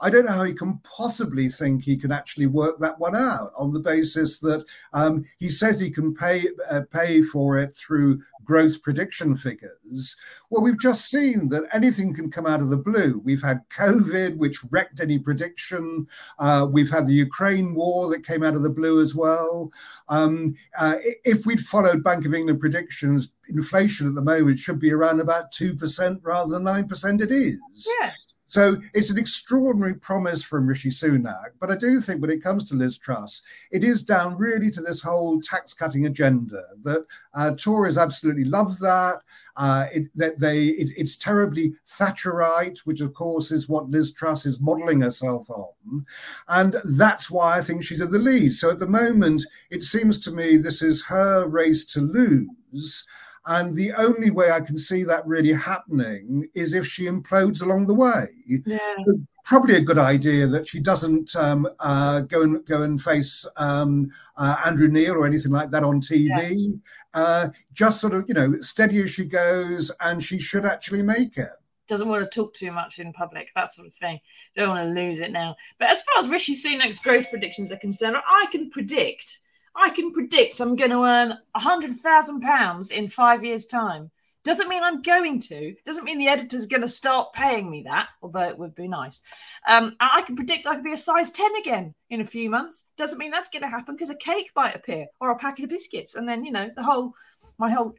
I 0.00 0.10
don't 0.10 0.26
know 0.26 0.32
how 0.32 0.44
he 0.44 0.52
can 0.52 0.78
possibly 0.78 1.48
think 1.48 1.82
he 1.82 1.96
can 1.96 2.12
actually 2.12 2.46
work 2.46 2.78
that 2.80 2.98
one 2.98 3.16
out 3.16 3.52
on 3.56 3.72
the 3.72 3.80
basis 3.80 4.38
that 4.40 4.64
um, 4.92 5.24
he 5.38 5.48
says 5.48 5.80
he 5.80 5.90
can 5.90 6.14
pay 6.14 6.44
uh, 6.70 6.82
pay 6.90 7.22
for 7.22 7.58
it 7.58 7.76
through 7.76 8.20
growth 8.44 8.82
prediction 8.82 9.34
figures. 9.34 10.16
Well, 10.50 10.62
we've 10.62 10.78
just 10.78 11.10
seen 11.10 11.48
that 11.50 11.68
anything 11.72 12.14
can 12.14 12.30
come 12.30 12.46
out 12.46 12.60
of 12.60 12.70
the 12.70 12.76
blue. 12.76 13.20
We've 13.24 13.42
had 13.42 13.68
COVID, 13.70 14.36
which 14.36 14.64
wrecked 14.70 15.00
any 15.00 15.18
prediction. 15.18 16.06
Uh, 16.38 16.66
we've 16.70 16.90
had 16.90 17.06
the 17.06 17.14
Ukraine 17.14 17.74
war 17.74 18.08
that 18.10 18.26
came 18.26 18.42
out 18.42 18.54
of 18.54 18.62
the 18.62 18.70
blue 18.70 19.00
as 19.00 19.14
well. 19.14 19.70
Um, 20.08 20.54
uh, 20.78 20.96
if 21.24 21.46
we'd 21.46 21.60
followed 21.60 22.04
Bank 22.04 22.26
of 22.26 22.34
England 22.34 22.60
predictions, 22.60 23.32
inflation 23.48 24.08
at 24.08 24.14
the 24.14 24.22
moment 24.22 24.58
should 24.58 24.78
be 24.78 24.92
around 24.92 25.20
about 25.20 25.52
2% 25.52 26.20
rather 26.22 26.50
than 26.50 26.64
9% 26.64 27.20
it 27.20 27.30
is. 27.30 27.60
Yes. 28.00 28.35
So 28.48 28.76
it's 28.94 29.10
an 29.10 29.18
extraordinary 29.18 29.94
promise 29.94 30.42
from 30.42 30.66
Rishi 30.66 30.90
Sunak. 30.90 31.50
But 31.60 31.70
I 31.70 31.76
do 31.76 32.00
think 32.00 32.20
when 32.20 32.30
it 32.30 32.42
comes 32.42 32.64
to 32.66 32.76
Liz 32.76 32.98
Truss, 32.98 33.42
it 33.72 33.82
is 33.82 34.04
down 34.04 34.36
really 34.36 34.70
to 34.70 34.80
this 34.80 35.02
whole 35.02 35.40
tax 35.40 35.74
cutting 35.74 36.06
agenda 36.06 36.62
that 36.84 37.04
uh, 37.34 37.54
Tories 37.56 37.98
absolutely 37.98 38.44
love 38.44 38.78
that. 38.78 39.16
Uh, 39.56 39.86
it, 39.92 40.02
that 40.14 40.38
they 40.38 40.66
it, 40.66 40.90
it's 40.96 41.16
terribly 41.16 41.72
Thatcherite, 41.86 42.78
which 42.80 43.00
of 43.00 43.14
course 43.14 43.50
is 43.50 43.68
what 43.68 43.88
Liz 43.88 44.12
Truss 44.12 44.44
is 44.44 44.60
modelling 44.60 45.00
herself 45.00 45.48
on, 45.48 46.04
and 46.48 46.76
that's 46.84 47.30
why 47.30 47.56
I 47.56 47.62
think 47.62 47.82
she's 47.82 48.02
in 48.02 48.10
the 48.10 48.18
lead. 48.18 48.52
So 48.52 48.70
at 48.70 48.78
the 48.78 48.86
moment, 48.86 49.42
it 49.70 49.82
seems 49.82 50.20
to 50.20 50.30
me 50.30 50.56
this 50.56 50.82
is 50.82 51.04
her 51.06 51.48
race 51.48 51.84
to 51.86 52.00
lose. 52.00 53.06
And 53.46 53.74
the 53.76 53.92
only 53.96 54.30
way 54.30 54.50
I 54.50 54.60
can 54.60 54.76
see 54.76 55.04
that 55.04 55.26
really 55.26 55.52
happening 55.52 56.48
is 56.54 56.74
if 56.74 56.84
she 56.84 57.04
implodes 57.04 57.62
along 57.62 57.86
the 57.86 57.94
way. 57.94 58.26
Yeah. 58.46 58.78
It's 59.06 59.24
probably 59.44 59.76
a 59.76 59.80
good 59.80 59.98
idea 59.98 60.48
that 60.48 60.66
she 60.66 60.80
doesn't 60.80 61.34
um, 61.36 61.68
uh, 61.78 62.22
go 62.22 62.42
and 62.42 62.66
go 62.66 62.82
and 62.82 63.00
face 63.00 63.46
um, 63.56 64.10
uh, 64.36 64.56
Andrew 64.66 64.88
Neil 64.88 65.14
or 65.14 65.26
anything 65.26 65.52
like 65.52 65.70
that 65.70 65.84
on 65.84 66.00
TV. 66.00 66.28
Yes. 66.28 66.76
Uh, 67.14 67.48
just 67.72 68.00
sort 68.00 68.14
of, 68.14 68.24
you 68.26 68.34
know, 68.34 68.58
steady 68.60 69.00
as 69.00 69.10
she 69.10 69.24
goes, 69.24 69.92
and 70.00 70.22
she 70.22 70.40
should 70.40 70.66
actually 70.66 71.02
make 71.02 71.36
it 71.36 71.48
doesn't 71.88 72.08
want 72.08 72.24
to 72.24 72.36
talk 72.36 72.52
too 72.52 72.72
much 72.72 72.98
in 72.98 73.12
public, 73.12 73.50
that 73.54 73.70
sort 73.70 73.86
of 73.86 73.94
thing. 73.94 74.18
Don't 74.56 74.70
want 74.70 74.82
to 74.82 75.00
lose 75.00 75.20
it 75.20 75.30
now. 75.30 75.54
But 75.78 75.90
as 75.90 76.02
far 76.02 76.18
as 76.18 76.28
Rishi 76.28 76.54
Sunak's 76.54 76.98
growth 76.98 77.30
predictions 77.30 77.72
are 77.72 77.78
concerned, 77.78 78.16
I 78.16 78.46
can 78.50 78.70
predict 78.70 79.38
I 79.76 79.90
can 79.90 80.12
predict 80.12 80.60
I'm 80.60 80.76
going 80.76 80.90
to 80.90 81.04
earn 81.04 81.38
a 81.54 81.60
hundred 81.60 81.96
thousand 81.96 82.40
pounds 82.40 82.90
in 82.90 83.08
five 83.08 83.44
years' 83.44 83.66
time. 83.66 84.10
Doesn't 84.46 84.68
mean 84.68 84.84
I'm 84.84 85.02
going 85.02 85.40
to. 85.40 85.74
Doesn't 85.84 86.04
mean 86.04 86.18
the 86.18 86.28
editor's 86.28 86.66
going 86.66 86.82
to 86.82 86.88
start 86.88 87.32
paying 87.32 87.68
me 87.68 87.82
that, 87.82 88.08
although 88.22 88.48
it 88.48 88.56
would 88.56 88.76
be 88.76 88.86
nice. 88.86 89.20
Um, 89.66 89.96
I 89.98 90.22
can 90.22 90.36
predict 90.36 90.68
I 90.68 90.76
could 90.76 90.84
be 90.84 90.92
a 90.92 90.96
size 90.96 91.30
10 91.30 91.56
again 91.56 91.94
in 92.10 92.20
a 92.20 92.24
few 92.24 92.48
months. 92.48 92.84
Doesn't 92.96 93.18
mean 93.18 93.32
that's 93.32 93.48
going 93.48 93.62
to 93.62 93.68
happen 93.68 93.96
because 93.96 94.08
a 94.08 94.14
cake 94.14 94.52
might 94.54 94.76
appear 94.76 95.06
or 95.20 95.30
a 95.30 95.36
packet 95.36 95.64
of 95.64 95.70
biscuits. 95.70 96.14
And 96.14 96.28
then, 96.28 96.44
you 96.44 96.52
know, 96.52 96.70
the 96.76 96.84
whole, 96.84 97.12
my 97.58 97.70
whole 97.70 97.96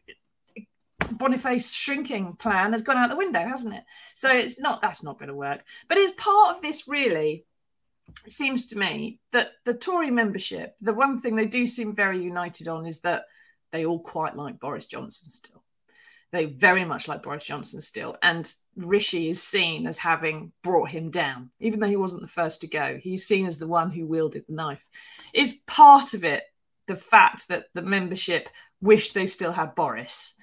Boniface 1.12 1.74
shrinking 1.74 2.38
plan 2.38 2.72
has 2.72 2.82
gone 2.82 2.96
out 2.96 3.10
the 3.10 3.18
window, 3.18 3.46
hasn't 3.46 3.76
it? 3.76 3.84
So 4.14 4.32
it's 4.32 4.58
not, 4.58 4.82
that's 4.82 5.04
not 5.04 5.20
going 5.20 5.28
to 5.28 5.36
work. 5.36 5.66
But 5.90 5.98
it's 5.98 6.14
part 6.14 6.56
of 6.56 6.62
this 6.62 6.88
really 6.88 7.46
it 8.26 8.32
seems 8.32 8.68
to 8.68 8.78
me 8.78 9.20
that 9.32 9.50
the 9.66 9.74
Tory 9.74 10.12
membership, 10.12 10.76
the 10.82 10.94
one 10.94 11.18
thing 11.18 11.36
they 11.36 11.46
do 11.46 11.68
seem 11.68 11.96
very 11.96 12.22
united 12.22 12.68
on 12.68 12.86
is 12.86 13.02
that 13.02 13.26
they 13.72 13.86
all 13.86 14.00
quite 14.00 14.36
like 14.36 14.60
Boris 14.60 14.86
Johnson 14.86 15.30
still. 15.30 15.64
They 16.32 16.46
very 16.46 16.84
much 16.84 17.08
like 17.08 17.24
Boris 17.24 17.46
Johnson 17.46 17.80
still. 17.80 18.18
And 18.22 18.52
Rishi 18.76 19.30
is 19.30 19.42
seen 19.42 19.88
as 19.88 19.98
having 19.98 20.52
brought 20.62 20.90
him 20.90 21.10
down, 21.10 21.52
even 21.60 21.80
though 21.80 21.88
he 21.88 21.96
wasn't 21.96 22.22
the 22.22 22.28
first 22.28 22.62
to 22.62 22.68
go. 22.68 22.98
He's 23.02 23.26
seen 23.26 23.46
as 23.46 23.60
the 23.60 23.68
one 23.68 23.92
who 23.92 24.06
wielded 24.06 24.46
the 24.46 24.54
knife. 24.54 24.86
Is 25.34 25.54
part 25.66 26.14
of 26.14 26.24
it 26.24 26.44
the 26.88 26.96
fact 26.96 27.48
that 27.50 27.66
the 27.74 27.82
membership 27.82 28.50
wish 28.82 29.12
they 29.12 29.26
still 29.26 29.52
had 29.52 29.76
Boris, 29.76 30.34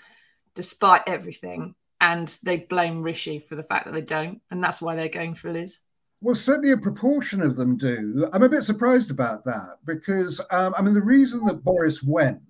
despite 0.54 1.02
everything, 1.06 1.74
and 2.00 2.28
they 2.42 2.58
blame 2.58 3.02
Rishi 3.02 3.38
for 3.38 3.54
the 3.54 3.62
fact 3.62 3.86
that 3.86 3.94
they 3.94 4.02
don't, 4.02 4.40
and 4.50 4.62
that's 4.62 4.80
why 4.80 4.96
they're 4.96 5.08
going 5.08 5.34
for 5.34 5.52
Liz. 5.52 5.80
Well, 6.20 6.34
certainly 6.34 6.72
a 6.72 6.78
proportion 6.78 7.42
of 7.42 7.56
them 7.56 7.76
do. 7.76 8.26
I'm 8.32 8.42
a 8.42 8.48
bit 8.48 8.62
surprised 8.62 9.10
about 9.10 9.44
that 9.44 9.78
because, 9.84 10.40
um, 10.50 10.74
I 10.76 10.82
mean, 10.82 10.94
the 10.94 11.02
reason 11.02 11.44
that 11.46 11.64
Boris 11.64 12.02
went 12.02 12.40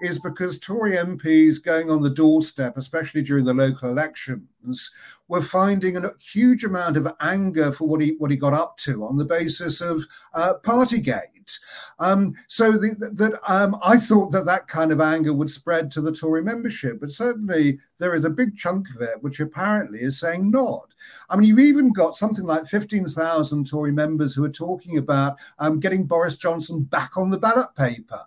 is 0.00 0.18
because 0.18 0.58
Tory 0.58 0.92
MPs 0.92 1.62
going 1.62 1.90
on 1.90 2.02
the 2.02 2.10
doorstep, 2.10 2.76
especially 2.76 3.22
during 3.22 3.44
the 3.44 3.54
local 3.54 3.88
elections, 3.88 4.90
were 5.28 5.42
finding 5.42 5.96
a 5.96 6.10
huge 6.20 6.64
amount 6.64 6.96
of 6.96 7.08
anger 7.20 7.72
for 7.72 7.86
what 7.86 8.00
he 8.00 8.14
what 8.18 8.30
he 8.30 8.36
got 8.36 8.52
up 8.52 8.76
to 8.78 9.04
on 9.04 9.16
the 9.16 9.24
basis 9.24 9.80
of 9.80 10.02
uh, 10.34 10.54
Partygate. 10.62 11.58
Um, 11.98 12.34
so 12.48 12.72
that 12.72 13.38
um, 13.48 13.76
I 13.82 13.96
thought 13.96 14.32
that 14.32 14.46
that 14.46 14.66
kind 14.66 14.90
of 14.90 15.00
anger 15.00 15.32
would 15.32 15.50
spread 15.50 15.90
to 15.92 16.00
the 16.00 16.12
Tory 16.12 16.42
membership, 16.42 17.00
but 17.00 17.10
certainly 17.10 17.78
there 17.98 18.14
is 18.14 18.24
a 18.24 18.30
big 18.30 18.56
chunk 18.56 18.88
of 18.94 19.00
it 19.00 19.22
which 19.22 19.40
apparently 19.40 20.00
is 20.00 20.18
saying 20.18 20.50
not. 20.50 20.92
I 21.30 21.36
mean, 21.36 21.48
you've 21.48 21.58
even 21.58 21.92
got 21.92 22.16
something 22.16 22.44
like 22.44 22.66
15,000 22.66 23.66
Tory 23.66 23.92
members 23.92 24.34
who 24.34 24.44
are 24.44 24.50
talking 24.50 24.98
about 24.98 25.38
um, 25.58 25.78
getting 25.78 26.04
Boris 26.04 26.36
Johnson 26.36 26.82
back 26.82 27.16
on 27.16 27.30
the 27.30 27.38
ballot 27.38 27.74
paper. 27.76 28.20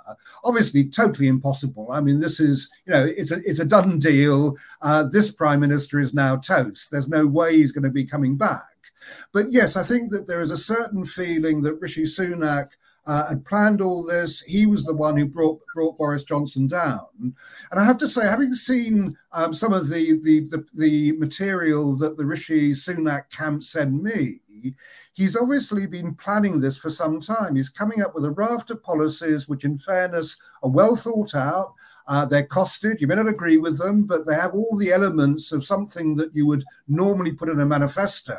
Obviously, 0.44 0.86
totally 0.86 1.19
impossible. 1.28 1.90
I 1.92 2.02
mean, 2.02 2.20
this 2.20 2.40
is, 2.40 2.72
you 2.86 2.94
know, 2.94 3.06
it's 3.06 3.32
a, 3.32 3.38
it's 3.46 3.60
a 3.60 3.66
done 3.66 4.00
deal. 4.00 4.56
Uh, 4.82 5.04
this 5.12 5.32
prime 5.32 5.60
minister 5.60 6.00
is 6.00 6.14
now 6.14 6.38
toast. 6.38 6.92
There's 6.92 7.10
no 7.10 7.26
way 7.28 7.58
he's 7.58 7.72
going 7.72 7.84
to 7.84 7.92
be 7.92 8.06
coming 8.06 8.38
back. 8.38 8.62
But 9.32 9.46
yes, 9.50 9.76
I 9.76 9.84
think 9.84 10.12
that 10.12 10.28
there 10.28 10.42
is 10.42 10.52
a 10.52 10.58
certain 10.58 11.06
feeling 11.06 11.62
that 11.62 11.80
Rishi 11.80 12.04
Sunak 12.04 12.72
uh, 13.06 13.28
had 13.30 13.46
planned 13.46 13.82
all 13.82 14.04
this. 14.04 14.42
He 14.42 14.68
was 14.68 14.84
the 14.84 14.96
one 14.96 15.18
who 15.18 15.26
brought 15.26 15.60
brought 15.74 15.98
Boris 15.98 16.24
Johnson 16.24 16.68
down. 16.68 17.08
And 17.20 17.80
I 17.80 17.86
have 17.86 17.98
to 18.00 18.08
say, 18.08 18.28
having 18.28 18.54
seen 18.54 19.18
um, 19.32 19.54
some 19.54 19.74
of 19.74 19.90
the, 19.90 20.20
the, 20.22 20.42
the 20.42 20.66
the 20.76 21.12
material 21.14 21.96
that 21.98 22.18
the 22.18 22.26
Rishi 22.26 22.72
Sunak 22.72 23.30
camp 23.32 23.64
sent 23.64 24.04
me, 24.04 24.42
he's 25.20 25.36
obviously 25.36 25.86
been 25.86 26.16
planning 26.16 26.62
this 26.62 26.78
for 26.78 26.90
some 26.90 27.20
time. 27.20 27.54
He's 27.54 27.68
coming 27.68 28.02
up 28.02 28.16
with 28.16 28.24
a 28.24 28.32
raft 28.32 28.72
of 28.72 28.82
policies 28.82 29.50
which, 29.50 29.66
in 29.66 29.78
fairness, 29.78 30.38
are 30.64 30.70
well 30.70 30.96
thought 30.96 31.36
out. 31.36 31.74
Uh, 32.08 32.26
they're 32.26 32.48
costed. 32.48 33.02
You 33.02 33.08
may 33.08 33.16
not 33.16 33.28
agree 33.28 33.58
with 33.58 33.78
them, 33.78 34.04
but 34.04 34.26
they 34.26 34.34
have 34.34 34.54
all 34.54 34.78
the 34.78 34.94
elements 34.94 35.52
of 35.52 35.66
something 35.66 36.16
that 36.16 36.34
you 36.34 36.48
would 36.48 36.64
normally 36.88 37.34
put 37.34 37.50
in 37.50 37.60
a 37.60 37.66
manifesto. 37.66 38.34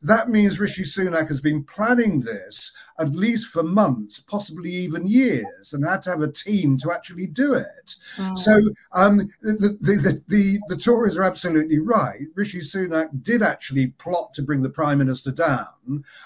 That 0.00 0.28
means 0.28 0.60
Rishi 0.60 0.84
Sunak 0.84 1.26
has 1.28 1.40
been 1.40 1.64
planning 1.64 2.20
this 2.20 2.72
at 2.98 3.10
least 3.10 3.48
for 3.48 3.64
months, 3.64 4.20
possibly 4.20 4.70
even 4.70 5.06
years, 5.06 5.74
and 5.74 5.86
had 5.86 6.02
to 6.02 6.10
have 6.10 6.22
a 6.22 6.32
team 6.32 6.78
to 6.78 6.92
actually 6.92 7.26
do 7.26 7.54
it. 7.54 7.96
Oh. 8.20 8.34
So 8.36 8.60
um, 8.92 9.18
the, 9.42 9.76
the, 9.80 9.92
the, 9.92 10.22
the, 10.28 10.58
the 10.68 10.76
Tories 10.76 11.18
are 11.18 11.24
absolutely 11.24 11.80
right. 11.80 12.22
Rishi 12.34 12.60
Sunak 12.60 13.08
did 13.22 13.42
actually 13.42 13.88
plot 13.98 14.32
to 14.34 14.42
bring 14.42 14.62
the 14.62 14.70
Prime 14.70 14.98
Minister 14.98 15.32
down 15.32 15.66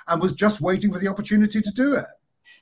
and 0.09 0.23
was 0.23 0.33
just 0.33 0.61
waiting 0.61 0.93
for 0.93 0.99
the 0.99 1.09
opportunity 1.09 1.61
to 1.61 1.71
do 1.73 1.95
it. 1.95 2.05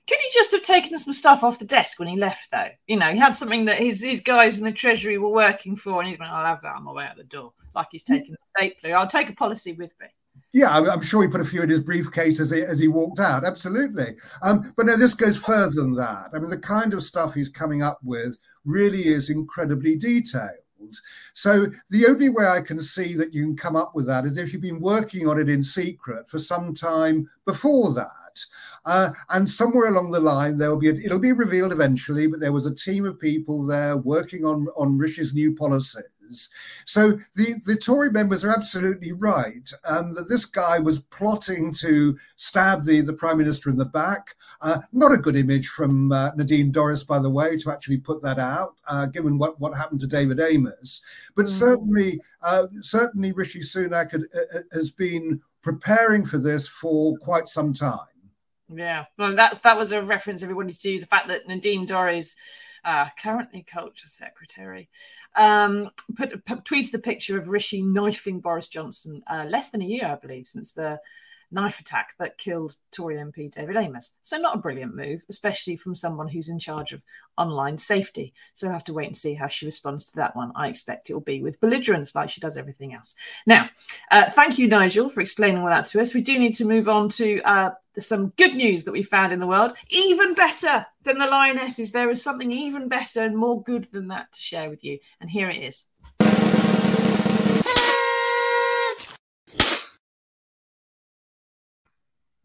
Could 0.08 0.18
he 0.20 0.30
just 0.32 0.52
have 0.52 0.62
taken 0.62 0.98
some 0.98 1.12
stuff 1.12 1.44
off 1.44 1.58
the 1.58 1.66
desk 1.66 1.98
when 1.98 2.08
he 2.08 2.16
left, 2.16 2.50
though? 2.50 2.70
You 2.87 2.96
know, 2.96 3.12
he 3.12 3.18
had 3.18 3.34
something 3.34 3.66
that 3.66 3.78
his, 3.78 4.02
his 4.02 4.22
guys 4.22 4.58
in 4.58 4.64
the 4.64 4.72
Treasury 4.72 5.18
were 5.18 5.28
working 5.28 5.76
for, 5.76 6.00
and 6.00 6.08
he's 6.08 6.18
went, 6.18 6.32
I'll 6.32 6.46
have 6.46 6.62
that 6.62 6.76
on 6.76 6.84
my 6.84 6.92
way 6.92 7.04
out 7.04 7.16
the 7.16 7.24
door. 7.24 7.52
Like 7.74 7.88
he's 7.90 8.02
taking 8.02 8.32
the 8.32 8.38
stapler. 8.56 8.96
I'll 8.96 9.06
take 9.06 9.28
a 9.28 9.34
policy 9.34 9.72
with 9.72 9.92
me. 10.00 10.06
Yeah, 10.54 10.70
I'm 10.70 11.02
sure 11.02 11.22
he 11.22 11.28
put 11.28 11.42
a 11.42 11.44
few 11.44 11.62
in 11.62 11.68
his 11.68 11.80
briefcase 11.80 12.40
as 12.40 12.50
he, 12.50 12.62
as 12.62 12.78
he 12.78 12.88
walked 12.88 13.20
out. 13.20 13.44
Absolutely. 13.44 14.16
Um, 14.42 14.72
but 14.76 14.87
no, 14.87 14.96
this 14.96 15.12
goes 15.12 15.37
further 15.44 15.74
than 15.74 15.94
that. 15.96 16.30
I 16.32 16.38
mean, 16.38 16.48
the 16.48 16.58
kind 16.58 16.94
of 16.94 17.02
stuff 17.02 17.34
he's 17.34 17.50
coming 17.50 17.82
up 17.82 17.98
with 18.02 18.38
really 18.64 19.08
is 19.08 19.28
incredibly 19.28 19.94
detailed. 19.96 20.48
So 21.34 21.66
the 21.90 22.06
only 22.06 22.28
way 22.28 22.46
I 22.46 22.60
can 22.60 22.80
see 22.80 23.14
that 23.14 23.34
you 23.34 23.44
can 23.44 23.56
come 23.56 23.76
up 23.76 23.94
with 23.94 24.06
that 24.06 24.24
is 24.24 24.38
if 24.38 24.52
you've 24.52 24.62
been 24.62 24.80
working 24.80 25.28
on 25.28 25.38
it 25.38 25.48
in 25.48 25.62
secret 25.62 26.28
for 26.30 26.38
some 26.38 26.74
time 26.74 27.28
before 27.44 27.92
that. 27.94 28.44
Uh, 28.84 29.10
and 29.30 29.48
somewhere 29.48 29.88
along 29.88 30.10
the 30.10 30.20
line, 30.20 30.56
there 30.56 30.70
will 30.70 30.78
be 30.78 30.88
a, 30.88 30.92
it'll 30.92 31.18
be 31.18 31.32
revealed 31.32 31.72
eventually, 31.72 32.26
but 32.26 32.40
there 32.40 32.52
was 32.52 32.66
a 32.66 32.74
team 32.74 33.04
of 33.04 33.18
people 33.18 33.66
there 33.66 33.96
working 33.96 34.44
on 34.44 34.68
on 34.76 34.96
Rishi's 34.96 35.34
new 35.34 35.54
policy 35.54 36.00
so 36.84 37.12
the, 37.34 37.54
the 37.66 37.76
Tory 37.76 38.10
members 38.10 38.44
are 38.44 38.50
absolutely 38.50 39.12
right 39.12 39.70
um, 39.88 40.14
that 40.14 40.28
this 40.28 40.44
guy 40.44 40.78
was 40.78 41.00
plotting 41.00 41.72
to 41.80 42.16
stab 42.36 42.84
the, 42.84 43.00
the 43.00 43.12
Prime 43.12 43.38
Minister 43.38 43.70
in 43.70 43.76
the 43.76 43.84
back. 43.84 44.34
Uh, 44.60 44.78
not 44.92 45.12
a 45.12 45.16
good 45.16 45.36
image 45.36 45.68
from 45.68 46.12
uh, 46.12 46.30
Nadine 46.36 46.72
Dorries, 46.72 47.06
by 47.06 47.18
the 47.18 47.30
way, 47.30 47.56
to 47.58 47.70
actually 47.70 47.98
put 47.98 48.22
that 48.22 48.38
out, 48.38 48.74
uh, 48.88 49.06
given 49.06 49.38
what, 49.38 49.58
what 49.60 49.76
happened 49.76 50.00
to 50.00 50.06
David 50.06 50.38
Amess. 50.38 51.00
But 51.34 51.46
mm. 51.46 51.48
certainly, 51.48 52.20
uh, 52.42 52.66
certainly 52.80 53.32
Rishi 53.32 53.60
Sunak 53.60 54.12
had, 54.12 54.22
uh, 54.34 54.58
uh, 54.58 54.62
has 54.72 54.90
been 54.90 55.40
preparing 55.62 56.24
for 56.24 56.38
this 56.38 56.68
for 56.68 57.16
quite 57.18 57.48
some 57.48 57.72
time. 57.72 57.98
Yeah, 58.68 59.06
well, 59.16 59.34
that's 59.34 59.60
that 59.60 59.78
was 59.78 59.92
a 59.92 60.02
reference 60.02 60.42
everybody 60.42 60.72
to 60.72 61.00
the 61.00 61.06
fact 61.06 61.28
that 61.28 61.48
Nadine 61.48 61.86
Dorries 61.86 62.36
uh, 62.84 63.06
currently 63.20 63.62
culture 63.62 64.08
secretary, 64.08 64.88
um, 65.36 65.90
put, 66.16 66.44
put, 66.44 66.64
tweeted 66.64 66.94
a 66.94 66.98
picture 66.98 67.38
of 67.38 67.48
Rishi 67.48 67.82
knifing 67.82 68.40
Boris 68.40 68.68
Johnson 68.68 69.22
uh, 69.30 69.44
less 69.48 69.70
than 69.70 69.82
a 69.82 69.86
year, 69.86 70.06
I 70.06 70.14
believe, 70.16 70.48
since 70.48 70.72
the 70.72 70.98
knife 71.50 71.80
attack 71.80 72.14
that 72.18 72.36
killed 72.38 72.76
Tory 72.90 73.16
MP 73.16 73.50
David 73.50 73.76
Amess. 73.76 74.12
So, 74.22 74.36
not 74.36 74.56
a 74.56 74.60
brilliant 74.60 74.94
move, 74.94 75.24
especially 75.28 75.76
from 75.76 75.94
someone 75.94 76.28
who's 76.28 76.48
in 76.48 76.58
charge 76.58 76.92
of 76.92 77.02
online 77.36 77.78
safety. 77.78 78.34
So, 78.54 78.70
have 78.70 78.84
to 78.84 78.92
wait 78.92 79.06
and 79.06 79.16
see 79.16 79.34
how 79.34 79.48
she 79.48 79.66
responds 79.66 80.10
to 80.10 80.16
that 80.16 80.36
one. 80.36 80.52
I 80.54 80.68
expect 80.68 81.08
it 81.08 81.14
will 81.14 81.20
be 81.20 81.42
with 81.42 81.60
belligerence, 81.60 82.14
like 82.14 82.28
she 82.28 82.40
does 82.40 82.56
everything 82.56 82.94
else. 82.94 83.14
Now, 83.46 83.70
uh, 84.10 84.28
thank 84.30 84.58
you, 84.58 84.68
Nigel, 84.68 85.08
for 85.08 85.20
explaining 85.20 85.58
all 85.58 85.68
that 85.68 85.86
to 85.86 86.00
us. 86.00 86.14
We 86.14 86.22
do 86.22 86.38
need 86.38 86.54
to 86.54 86.64
move 86.64 86.88
on 86.88 87.08
to 87.10 87.40
uh, 87.42 87.70
some 88.00 88.28
good 88.37 88.54
news 88.54 88.84
that 88.84 88.92
we 88.92 89.02
found 89.02 89.32
in 89.32 89.40
the 89.40 89.46
world. 89.46 89.72
Even 89.88 90.34
better 90.34 90.87
than 91.02 91.18
the 91.18 91.26
lionesses, 91.26 91.92
there 91.92 92.11
is 92.11 92.22
something 92.22 92.52
even 92.52 92.88
better 92.88 93.24
and 93.24 93.37
more 93.37 93.62
good 93.62 93.90
than 93.90 94.08
that 94.08 94.32
to 94.32 94.40
share 94.40 94.70
with 94.70 94.84
you. 94.84 94.98
And 95.20 95.30
here 95.30 95.50
it 95.50 95.62
is. 95.62 95.84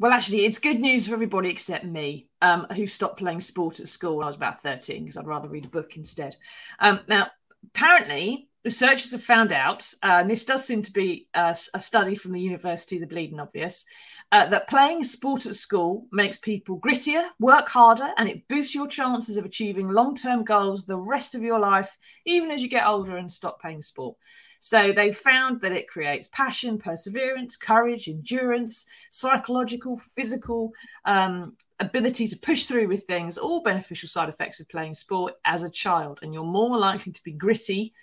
Well, 0.04 0.12
actually, 0.12 0.46
it's 0.46 0.60
good 0.60 0.82
news 0.82 1.08
for 1.08 1.14
everybody 1.14 1.50
except 1.50 1.86
me, 1.86 2.28
um, 2.42 2.68
who 2.76 2.86
stopped 2.86 3.20
playing 3.20 3.40
sport 3.40 3.80
at 3.80 3.88
school 3.88 4.18
when 4.18 4.26
I 4.26 4.28
was 4.28 4.36
about 4.36 4.60
13 4.60 5.02
because 5.02 5.16
I'd 5.16 5.26
rather 5.26 5.48
read 5.48 5.64
a 5.64 5.70
book 5.70 5.96
instead. 5.96 6.36
Um, 6.80 7.00
now, 7.08 7.30
apparently, 7.68 8.50
researchers 8.66 9.14
have 9.14 9.24
found 9.24 9.54
out, 9.54 9.94
uh, 10.04 10.18
and 10.20 10.30
this 10.30 10.44
does 10.44 10.66
seem 10.66 10.82
to 10.82 10.92
be 10.92 11.28
a, 11.34 11.56
a 11.74 11.80
study 11.80 12.16
from 12.16 12.34
the 12.34 12.42
University 12.42 12.98
of 12.98 13.00
the 13.00 13.08
Bleeding 13.08 13.40
Obvious, 13.40 13.86
uh, 14.34 14.48
that 14.48 14.68
playing 14.68 15.04
sport 15.04 15.46
at 15.46 15.54
school 15.54 16.08
makes 16.12 16.40
people 16.40 16.80
grittier, 16.80 17.28
work 17.40 17.70
harder, 17.70 18.10
and 18.18 18.28
it 18.28 18.48
boosts 18.48 18.74
your 18.74 18.88
chances 18.88 19.38
of 19.38 19.46
achieving 19.46 19.88
long 19.88 20.16
term 20.16 20.44
goals 20.44 20.86
the 20.86 20.98
rest 20.98 21.36
of 21.36 21.44
your 21.44 21.60
life, 21.60 21.96
even 22.26 22.50
as 22.50 22.60
you 22.64 22.68
get 22.68 22.88
older 22.88 23.18
and 23.18 23.32
stop 23.32 23.62
playing 23.62 23.84
sport. 23.84 24.18
So 24.60 24.92
they 24.92 25.12
found 25.12 25.62
that 25.62 25.72
it 25.72 25.88
creates 25.88 26.30
passion, 26.30 26.80
perseverance, 26.80 27.56
courage, 27.56 28.08
endurance, 28.08 28.88
psychological, 29.12 30.00
physical 30.00 30.72
um, 31.06 31.56
ability 31.80 32.28
to 32.30 32.38
push 32.38 32.66
through 32.66 32.88
with 32.88 33.04
things, 33.04 33.38
all 33.38 33.62
beneficial 33.62 34.10
side 34.10 34.30
effects 34.30 34.60
of 34.60 34.68
playing 34.68 34.96
sport 34.96 35.36
as 35.46 35.62
a 35.62 35.70
child. 35.70 36.18
And 36.24 36.34
you're 36.34 36.44
more 36.44 36.80
likely 36.80 37.12
to 37.12 37.24
be 37.24 37.34
gritty, 37.34 37.94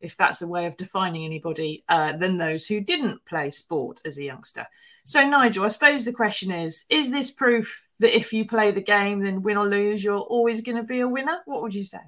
if 0.00 0.16
that's 0.16 0.42
a 0.42 0.46
way 0.46 0.66
of 0.66 0.76
defining 0.76 1.24
anybody, 1.24 1.84
uh, 1.88 2.12
than 2.12 2.36
those 2.36 2.66
who 2.66 2.80
didn't 2.80 3.24
play 3.24 3.50
sport 3.50 4.00
as 4.04 4.18
a 4.18 4.24
youngster. 4.24 4.66
So, 5.04 5.26
Nigel, 5.26 5.64
I 5.64 5.68
suppose 5.68 6.04
the 6.04 6.12
question 6.12 6.50
is 6.50 6.84
Is 6.90 7.10
this 7.10 7.30
proof 7.30 7.88
that 8.00 8.16
if 8.16 8.32
you 8.32 8.46
play 8.46 8.70
the 8.70 8.80
game, 8.80 9.20
then 9.20 9.42
win 9.42 9.56
or 9.56 9.68
lose, 9.68 10.02
you're 10.04 10.18
always 10.18 10.60
going 10.60 10.76
to 10.76 10.82
be 10.82 11.00
a 11.00 11.08
winner? 11.08 11.38
What 11.46 11.62
would 11.62 11.74
you 11.74 11.82
say? 11.82 12.00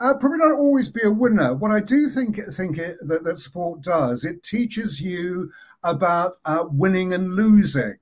Uh, 0.00 0.14
probably 0.18 0.38
not 0.38 0.58
always 0.58 0.88
be 0.88 1.02
a 1.04 1.10
winner. 1.10 1.54
What 1.54 1.70
I 1.70 1.80
do 1.80 2.08
think 2.08 2.38
think 2.54 2.78
it, 2.78 2.96
that, 3.02 3.24
that 3.24 3.38
sport 3.38 3.82
does, 3.82 4.24
it 4.24 4.42
teaches 4.42 5.00
you 5.00 5.50
about 5.84 6.38
uh, 6.44 6.64
winning 6.70 7.12
and 7.12 7.34
losing, 7.34 7.96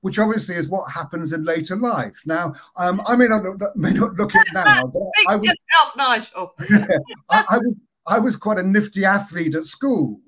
which 0.00 0.18
obviously 0.18 0.56
is 0.56 0.68
what 0.68 0.90
happens 0.90 1.32
in 1.32 1.44
later 1.44 1.76
life. 1.76 2.22
Now, 2.26 2.54
um, 2.76 3.00
I 3.06 3.16
may 3.16 3.28
not 3.28 3.42
look, 3.42 3.76
may 3.76 3.92
not 3.92 4.14
look 4.14 4.34
it 4.34 4.46
now, 4.52 4.82
but 4.82 5.02
I 5.28 5.36
was, 5.36 5.46
yourself, 5.46 5.96
Nigel. 5.96 6.54
I, 7.30 7.44
I 7.48 7.58
was 7.58 7.76
I 8.08 8.18
was 8.18 8.36
quite 8.36 8.58
a 8.58 8.62
nifty 8.62 9.04
athlete 9.04 9.54
at 9.54 9.64
school. 9.64 10.20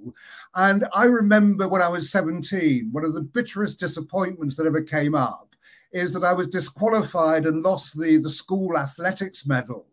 And 0.55 0.87
I 0.95 1.07
remember 1.07 1.67
when 1.69 1.83
I 1.83 1.89
was 1.89 2.11
17, 2.11 2.91
one 2.93 3.05
of 3.05 3.15
the 3.15 3.23
bitterest 3.23 3.81
disappointments 3.81 4.57
that 4.57 4.67
ever 4.67 4.83
came 4.83 5.15
up 5.15 5.50
is 5.93 6.13
that 6.13 6.25
I 6.25 6.33
was 6.33 6.49
disqualified 6.49 7.47
and 7.47 7.63
lost 7.63 7.99
the, 7.99 8.19
the 8.19 8.31
school 8.31 8.79
athletics 8.79 9.47
medal 9.47 9.87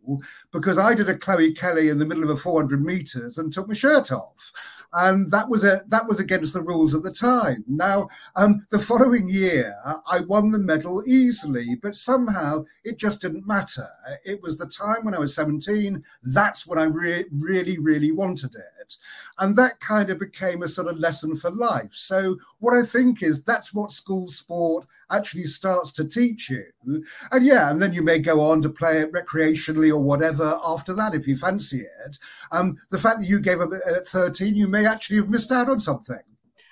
because 0.52 0.78
I 0.78 0.94
did 0.94 1.10
a 1.10 1.18
Chloe 1.18 1.54
Kelly 1.54 1.90
in 1.90 1.98
the 1.98 2.06
middle 2.06 2.24
of 2.24 2.30
a 2.30 2.36
400 2.36 2.84
meters 2.84 3.38
and 3.38 3.52
took 3.52 3.68
my 3.68 3.74
shirt 3.74 4.12
off 4.12 4.52
and 4.94 5.30
that 5.32 5.50
was 5.50 5.64
a 5.64 5.82
that 5.88 6.08
was 6.08 6.20
against 6.20 6.54
the 6.54 6.62
rules 6.62 6.96
at 6.96 7.04
the 7.04 7.12
time. 7.12 7.64
Now, 7.68 8.08
um, 8.36 8.66
the 8.72 8.80
following 8.80 9.28
year, 9.28 9.76
I 10.10 10.22
won 10.22 10.52
the 10.52 10.60
medal 10.60 11.04
easily, 11.08 11.76
but 11.82 11.96
somehow 11.96 12.66
it 12.84 12.98
just 12.98 13.22
didn't 13.22 13.48
matter. 13.48 13.86
It 14.24 14.42
was 14.42 14.58
the 14.58 14.68
time 14.68 15.04
when 15.04 15.14
I 15.14 15.20
was 15.20 15.36
17. 15.36 16.04
That's 16.24 16.66
when 16.66 16.80
I 16.80 16.84
re- 16.84 17.26
really, 17.32 17.78
really 17.78 18.12
wanted 18.12 18.56
it, 18.56 18.98
and 19.40 19.56
that 19.56 19.80
kind 19.80 20.10
of 20.10 20.20
became 20.20 20.64
a 20.64 20.68
sort 20.68 20.88
of 20.88 21.00
lesson 21.00 21.36
for 21.36 21.52
life. 21.52 21.94
So, 21.94 22.38
what 22.60 22.74
I 22.74 22.84
think 22.84 23.24
is 23.24 23.44
that's 23.44 23.74
what 23.74 23.92
school 23.92 24.30
sport 24.30 24.88
actually 25.12 25.46
starts 25.46 25.87
to 25.94 26.08
teach 26.08 26.50
you, 26.50 26.64
and 26.86 27.46
yeah, 27.46 27.72
and 27.72 27.82
then 27.82 27.94
you 27.94 28.02
may 28.02 28.20
go 28.20 28.42
on 28.42 28.62
to 28.62 28.70
play 28.70 29.00
it 29.00 29.12
recreationally 29.12 29.90
or 29.90 29.98
whatever 29.98 30.60
after 30.66 30.94
that 30.94 31.14
if 31.14 31.28
you 31.28 31.36
fancy 31.36 31.82
it. 31.82 32.18
Um, 32.52 32.78
the 32.92 32.98
fact 32.98 33.20
that 33.20 33.28
you 33.28 33.40
gave 33.40 33.62
up 33.62 33.70
at 33.74 34.08
13, 34.08 34.56
you 34.56 34.68
may 34.68 34.86
actually 34.86 35.18
have 35.18 35.30
missed 35.30 35.52
out 35.52 35.70
on 35.70 35.80
something. 35.80 36.20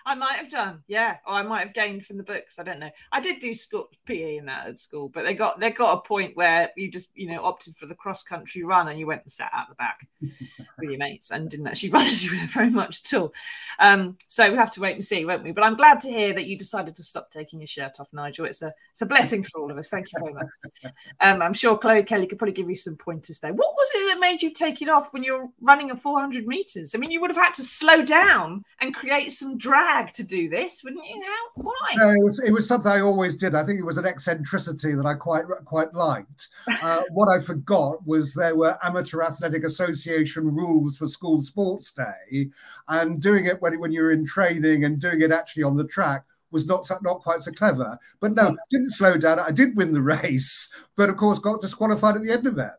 I 0.07 0.13
might 0.13 0.37
have 0.37 0.51
done, 0.51 0.83
yeah, 0.87 1.17
or 1.25 1.33
I 1.33 1.41
might 1.41 1.65
have 1.65 1.73
gained 1.73 2.05
from 2.05 2.17
the 2.17 2.23
books. 2.23 2.59
I 2.59 2.63
don't 2.63 2.79
know. 2.79 2.91
I 3.11 3.19
did 3.19 3.39
do 3.39 3.53
school 3.53 3.89
PE 4.05 4.37
in 4.37 4.45
that 4.45 4.67
at 4.67 4.77
school, 4.77 5.09
but 5.09 5.23
they 5.23 5.33
got 5.33 5.59
they 5.59 5.71
got 5.71 5.97
a 5.97 6.01
point 6.01 6.37
where 6.37 6.69
you 6.77 6.91
just 6.91 7.09
you 7.15 7.27
know 7.27 7.43
opted 7.43 7.75
for 7.75 7.87
the 7.87 7.95
cross 7.95 8.21
country 8.21 8.63
run 8.63 8.87
and 8.87 8.99
you 8.99 9.07
went 9.07 9.23
and 9.23 9.31
sat 9.31 9.49
out 9.51 9.67
the 9.67 9.75
back 9.75 10.07
with 10.21 10.89
your 10.89 10.99
mates 10.99 11.31
and 11.31 11.49
didn't 11.49 11.67
actually 11.67 11.89
run 11.91 12.13
very 12.47 12.69
much 12.69 13.01
at 13.03 13.19
all. 13.19 13.33
Um, 13.79 14.15
so 14.27 14.51
we 14.51 14.57
have 14.57 14.71
to 14.73 14.79
wait 14.79 14.93
and 14.93 15.03
see, 15.03 15.25
won't 15.25 15.43
we? 15.43 15.51
But 15.51 15.63
I'm 15.63 15.75
glad 15.75 15.99
to 16.01 16.11
hear 16.11 16.33
that 16.33 16.45
you 16.45 16.55
decided 16.55 16.95
to 16.95 17.03
stop 17.03 17.31
taking 17.31 17.59
your 17.59 17.67
shirt 17.67 17.99
off, 17.99 18.13
Nigel. 18.13 18.45
It's 18.45 18.61
a 18.61 18.71
it's 18.91 19.01
a 19.01 19.07
blessing 19.07 19.41
for 19.41 19.59
all 19.59 19.71
of 19.71 19.77
us. 19.79 19.89
Thank 19.89 20.07
you 20.13 20.19
very 20.19 20.33
much. 20.33 20.47
Um, 21.21 21.41
I'm 21.41 21.53
sure 21.53 21.77
Chloe 21.77 22.03
Kelly 22.03 22.27
could 22.27 22.37
probably 22.37 22.53
give 22.53 22.69
you 22.69 22.75
some 22.75 22.95
pointers 22.95 23.39
there. 23.39 23.53
What 23.53 23.73
was 23.75 23.91
it 23.95 24.13
that 24.13 24.19
made 24.19 24.41
you 24.41 24.51
take 24.51 24.81
it 24.81 24.89
off 24.89 25.13
when 25.13 25.23
you're 25.23 25.49
running 25.61 25.91
a 25.91 25.95
400 25.95 26.45
meters? 26.45 26.93
I 26.93 26.97
mean, 26.97 27.11
you 27.11 27.21
would 27.21 27.31
have 27.31 27.43
had 27.43 27.53
to 27.55 27.63
slow 27.63 28.03
down 28.03 28.63
and 28.81 28.93
create 28.93 29.31
some 29.31 29.57
drag 29.57 29.94
to 30.03 30.23
do 30.23 30.49
this, 30.49 30.83
wouldn't 30.83 31.05
you? 31.05 31.21
How? 31.23 31.63
Why? 31.63 31.93
No, 31.95 32.09
it 32.09 32.23
was 32.23 32.39
it 32.39 32.51
was 32.51 32.67
something 32.67 32.91
I 32.91 33.01
always 33.01 33.35
did. 33.35 33.55
I 33.55 33.63
think 33.63 33.79
it 33.79 33.85
was 33.85 33.97
an 33.97 34.05
eccentricity 34.05 34.93
that 34.93 35.05
I 35.05 35.13
quite 35.13 35.45
quite 35.65 35.93
liked. 35.93 36.49
Uh, 36.67 37.01
what 37.11 37.27
I 37.27 37.39
forgot 37.39 38.05
was 38.05 38.33
there 38.33 38.55
were 38.55 38.77
amateur 38.83 39.21
athletic 39.21 39.63
association 39.63 40.53
rules 40.53 40.97
for 40.97 41.05
school 41.07 41.41
sports 41.41 41.91
day, 41.91 42.49
and 42.87 43.21
doing 43.21 43.45
it 43.45 43.61
when 43.61 43.79
when 43.79 43.91
you're 43.91 44.11
in 44.11 44.25
training 44.25 44.83
and 44.83 44.99
doing 44.99 45.21
it 45.21 45.31
actually 45.31 45.63
on 45.63 45.77
the 45.77 45.85
track 45.85 46.23
was 46.51 46.67
not 46.67 46.89
not 47.01 47.21
quite 47.21 47.41
so 47.41 47.51
clever. 47.51 47.97
But 48.19 48.33
no, 48.33 48.55
didn't 48.69 48.89
slow 48.89 49.17
down. 49.17 49.39
I 49.39 49.51
did 49.51 49.75
win 49.75 49.93
the 49.93 50.01
race, 50.01 50.87
but 50.95 51.09
of 51.09 51.17
course 51.17 51.39
got 51.39 51.61
disqualified 51.61 52.15
at 52.15 52.21
the 52.21 52.31
end 52.31 52.47
of 52.47 52.57
it. 52.57 52.71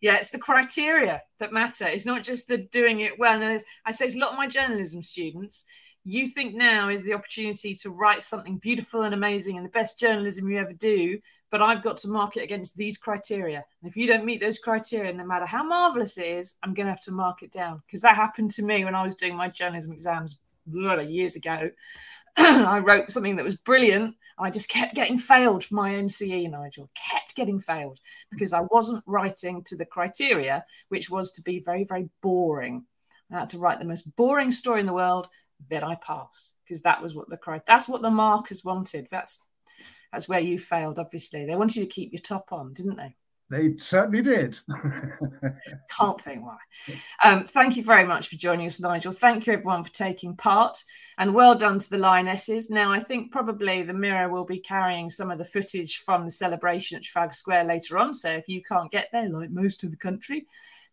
Yeah, 0.00 0.16
it's 0.16 0.30
the 0.30 0.38
criteria 0.38 1.22
that 1.38 1.52
matter. 1.52 1.86
It's 1.86 2.04
not 2.04 2.22
just 2.22 2.46
the 2.46 2.58
doing 2.58 3.00
it 3.00 3.18
well. 3.18 3.42
And 3.42 3.62
I 3.86 3.90
say 3.90 4.08
to 4.08 4.18
a 4.18 4.20
lot 4.20 4.32
of 4.32 4.36
my 4.36 4.46
journalism 4.46 5.02
students, 5.02 5.64
you 6.04 6.28
think 6.28 6.54
now 6.54 6.88
is 6.88 7.04
the 7.04 7.14
opportunity 7.14 7.74
to 7.76 7.90
write 7.90 8.22
something 8.22 8.58
beautiful 8.58 9.02
and 9.02 9.14
amazing 9.14 9.56
and 9.56 9.64
the 9.64 9.70
best 9.70 9.98
journalism 9.98 10.48
you 10.48 10.58
ever 10.58 10.74
do. 10.74 11.18
But 11.50 11.62
I've 11.62 11.84
got 11.84 11.98
to 11.98 12.08
mark 12.08 12.36
it 12.36 12.42
against 12.42 12.76
these 12.76 12.98
criteria. 12.98 13.64
And 13.80 13.88
if 13.88 13.96
you 13.96 14.06
don't 14.06 14.24
meet 14.24 14.40
those 14.40 14.58
criteria, 14.58 15.12
no 15.12 15.24
matter 15.24 15.46
how 15.46 15.62
marvelous 15.62 16.18
it 16.18 16.26
is, 16.26 16.56
I'm 16.62 16.74
going 16.74 16.86
to 16.86 16.92
have 16.92 17.00
to 17.02 17.12
mark 17.12 17.42
it 17.42 17.52
down. 17.52 17.80
Because 17.86 18.00
that 18.00 18.16
happened 18.16 18.50
to 18.52 18.64
me 18.64 18.84
when 18.84 18.96
I 18.96 19.04
was 19.04 19.14
doing 19.14 19.36
my 19.36 19.48
journalism 19.48 19.92
exams 19.92 20.40
years 20.66 21.36
ago. 21.36 21.70
I 22.36 22.80
wrote 22.80 23.10
something 23.10 23.36
that 23.36 23.44
was 23.44 23.54
brilliant. 23.54 24.04
and 24.04 24.46
I 24.46 24.50
just 24.50 24.68
kept 24.68 24.94
getting 24.94 25.18
failed 25.18 25.64
for 25.64 25.74
my 25.74 25.92
NCE, 25.92 26.50
Nigel, 26.50 26.90
kept 26.94 27.36
getting 27.36 27.60
failed 27.60 28.00
because 28.30 28.52
I 28.52 28.62
wasn't 28.70 29.04
writing 29.06 29.62
to 29.64 29.76
the 29.76 29.84
criteria, 29.86 30.64
which 30.88 31.08
was 31.08 31.30
to 31.32 31.42
be 31.42 31.60
very, 31.60 31.84
very 31.84 32.08
boring. 32.20 32.84
I 33.30 33.40
had 33.40 33.50
to 33.50 33.58
write 33.58 33.78
the 33.78 33.84
most 33.84 34.14
boring 34.16 34.50
story 34.50 34.80
in 34.80 34.86
the 34.86 34.92
world, 34.92 35.28
then 35.70 35.84
I 35.84 35.96
pass 35.96 36.54
because 36.64 36.82
that 36.82 37.02
was 37.02 37.14
what 37.14 37.28
the 37.28 37.38
that's 37.66 37.88
what 37.88 38.02
the 38.02 38.10
markers 38.10 38.64
wanted. 38.64 39.08
That's 39.10 39.42
that's 40.12 40.28
where 40.28 40.40
you 40.40 40.58
failed, 40.58 40.98
obviously. 40.98 41.44
They 41.44 41.56
wanted 41.56 41.76
you 41.76 41.84
to 41.84 41.90
keep 41.90 42.12
your 42.12 42.20
top 42.20 42.52
on, 42.52 42.72
didn't 42.72 42.96
they? 42.96 43.16
They 43.50 43.76
certainly 43.76 44.22
did. 44.22 44.58
Can't 45.90 46.20
think 46.20 46.44
why. 46.44 46.56
Um, 47.22 47.44
thank 47.44 47.76
you 47.76 47.84
very 47.84 48.04
much 48.04 48.28
for 48.28 48.36
joining 48.36 48.66
us, 48.66 48.80
Nigel. 48.80 49.12
Thank 49.12 49.46
you, 49.46 49.52
everyone, 49.52 49.84
for 49.84 49.92
taking 49.92 50.34
part. 50.34 50.82
And 51.18 51.34
well 51.34 51.54
done 51.54 51.78
to 51.78 51.90
the 51.90 51.98
Lionesses. 51.98 52.70
Now, 52.70 52.92
I 52.92 53.00
think 53.00 53.32
probably 53.32 53.82
the 53.82 53.92
Mirror 53.92 54.30
will 54.30 54.46
be 54.46 54.60
carrying 54.60 55.10
some 55.10 55.30
of 55.30 55.38
the 55.38 55.44
footage 55.44 55.98
from 55.98 56.24
the 56.24 56.30
celebration 56.30 56.96
at 56.96 57.02
Trafalgar 57.02 57.34
Square 57.34 57.64
later 57.64 57.98
on. 57.98 58.14
So 58.14 58.30
if 58.30 58.48
you 58.48 58.62
can't 58.62 58.90
get 58.90 59.08
there, 59.12 59.28
like 59.28 59.50
most 59.50 59.84
of 59.84 59.90
the 59.90 59.98
country, 59.98 60.46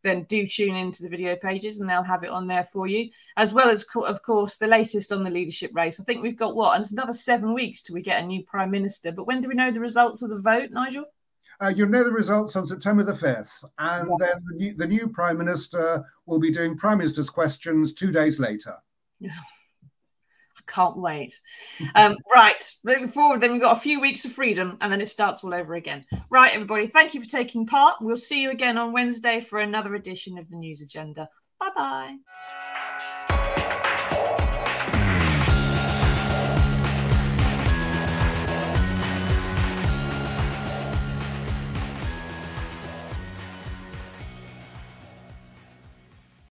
then 0.03 0.23
do 0.23 0.47
tune 0.47 0.75
into 0.75 1.03
the 1.03 1.09
video 1.09 1.35
pages 1.35 1.79
and 1.79 1.89
they'll 1.89 2.03
have 2.03 2.23
it 2.23 2.29
on 2.29 2.47
there 2.47 2.63
for 2.63 2.87
you, 2.87 3.09
as 3.37 3.53
well 3.53 3.69
as, 3.69 3.85
of 3.95 4.21
course, 4.23 4.57
the 4.57 4.67
latest 4.67 5.11
on 5.11 5.23
the 5.23 5.29
leadership 5.29 5.71
race. 5.73 5.99
I 5.99 6.03
think 6.03 6.21
we've 6.21 6.37
got 6.37 6.55
what? 6.55 6.75
And 6.75 6.83
it's 6.83 6.91
another 6.91 7.13
seven 7.13 7.53
weeks 7.53 7.81
till 7.81 7.95
we 7.95 8.01
get 8.01 8.21
a 8.21 8.25
new 8.25 8.43
prime 8.43 8.71
minister. 8.71 9.11
But 9.11 9.27
when 9.27 9.41
do 9.41 9.49
we 9.49 9.55
know 9.55 9.71
the 9.71 9.79
results 9.79 10.21
of 10.21 10.29
the 10.29 10.39
vote, 10.39 10.69
Nigel? 10.71 11.05
Uh, 11.59 11.71
you'll 11.75 11.89
know 11.89 12.03
the 12.03 12.11
results 12.11 12.55
on 12.55 12.65
September 12.65 13.03
the 13.03 13.11
5th, 13.11 13.65
and 13.77 14.09
yeah. 14.09 14.15
then 14.19 14.43
the 14.47 14.55
new, 14.55 14.73
the 14.73 14.87
new 14.87 15.07
Prime 15.09 15.37
Minister 15.37 16.03
will 16.25 16.39
be 16.39 16.49
doing 16.49 16.75
Prime 16.75 16.97
Minister's 16.97 17.29
questions 17.29 17.93
two 17.93 18.11
days 18.11 18.39
later. 18.39 18.73
Can't 20.71 20.97
wait. 20.97 21.39
Um, 21.95 22.15
right, 22.33 22.71
moving 22.83 23.09
forward, 23.09 23.41
then 23.41 23.51
we've 23.51 23.61
got 23.61 23.75
a 23.77 23.79
few 23.79 23.99
weeks 23.99 24.23
of 24.23 24.31
freedom, 24.31 24.77
and 24.81 24.91
then 24.91 25.01
it 25.01 25.07
starts 25.07 25.43
all 25.43 25.53
over 25.53 25.75
again. 25.75 26.05
Right, 26.29 26.53
everybody, 26.53 26.87
thank 26.87 27.13
you 27.13 27.21
for 27.21 27.27
taking 27.27 27.65
part. 27.65 27.95
We'll 28.01 28.17
see 28.17 28.41
you 28.41 28.51
again 28.51 28.77
on 28.77 28.93
Wednesday 28.93 29.41
for 29.41 29.59
another 29.59 29.95
edition 29.95 30.37
of 30.37 30.49
the 30.49 30.55
News 30.55 30.81
Agenda. 30.81 31.27
Bye 31.59 31.69
bye. 31.75 32.15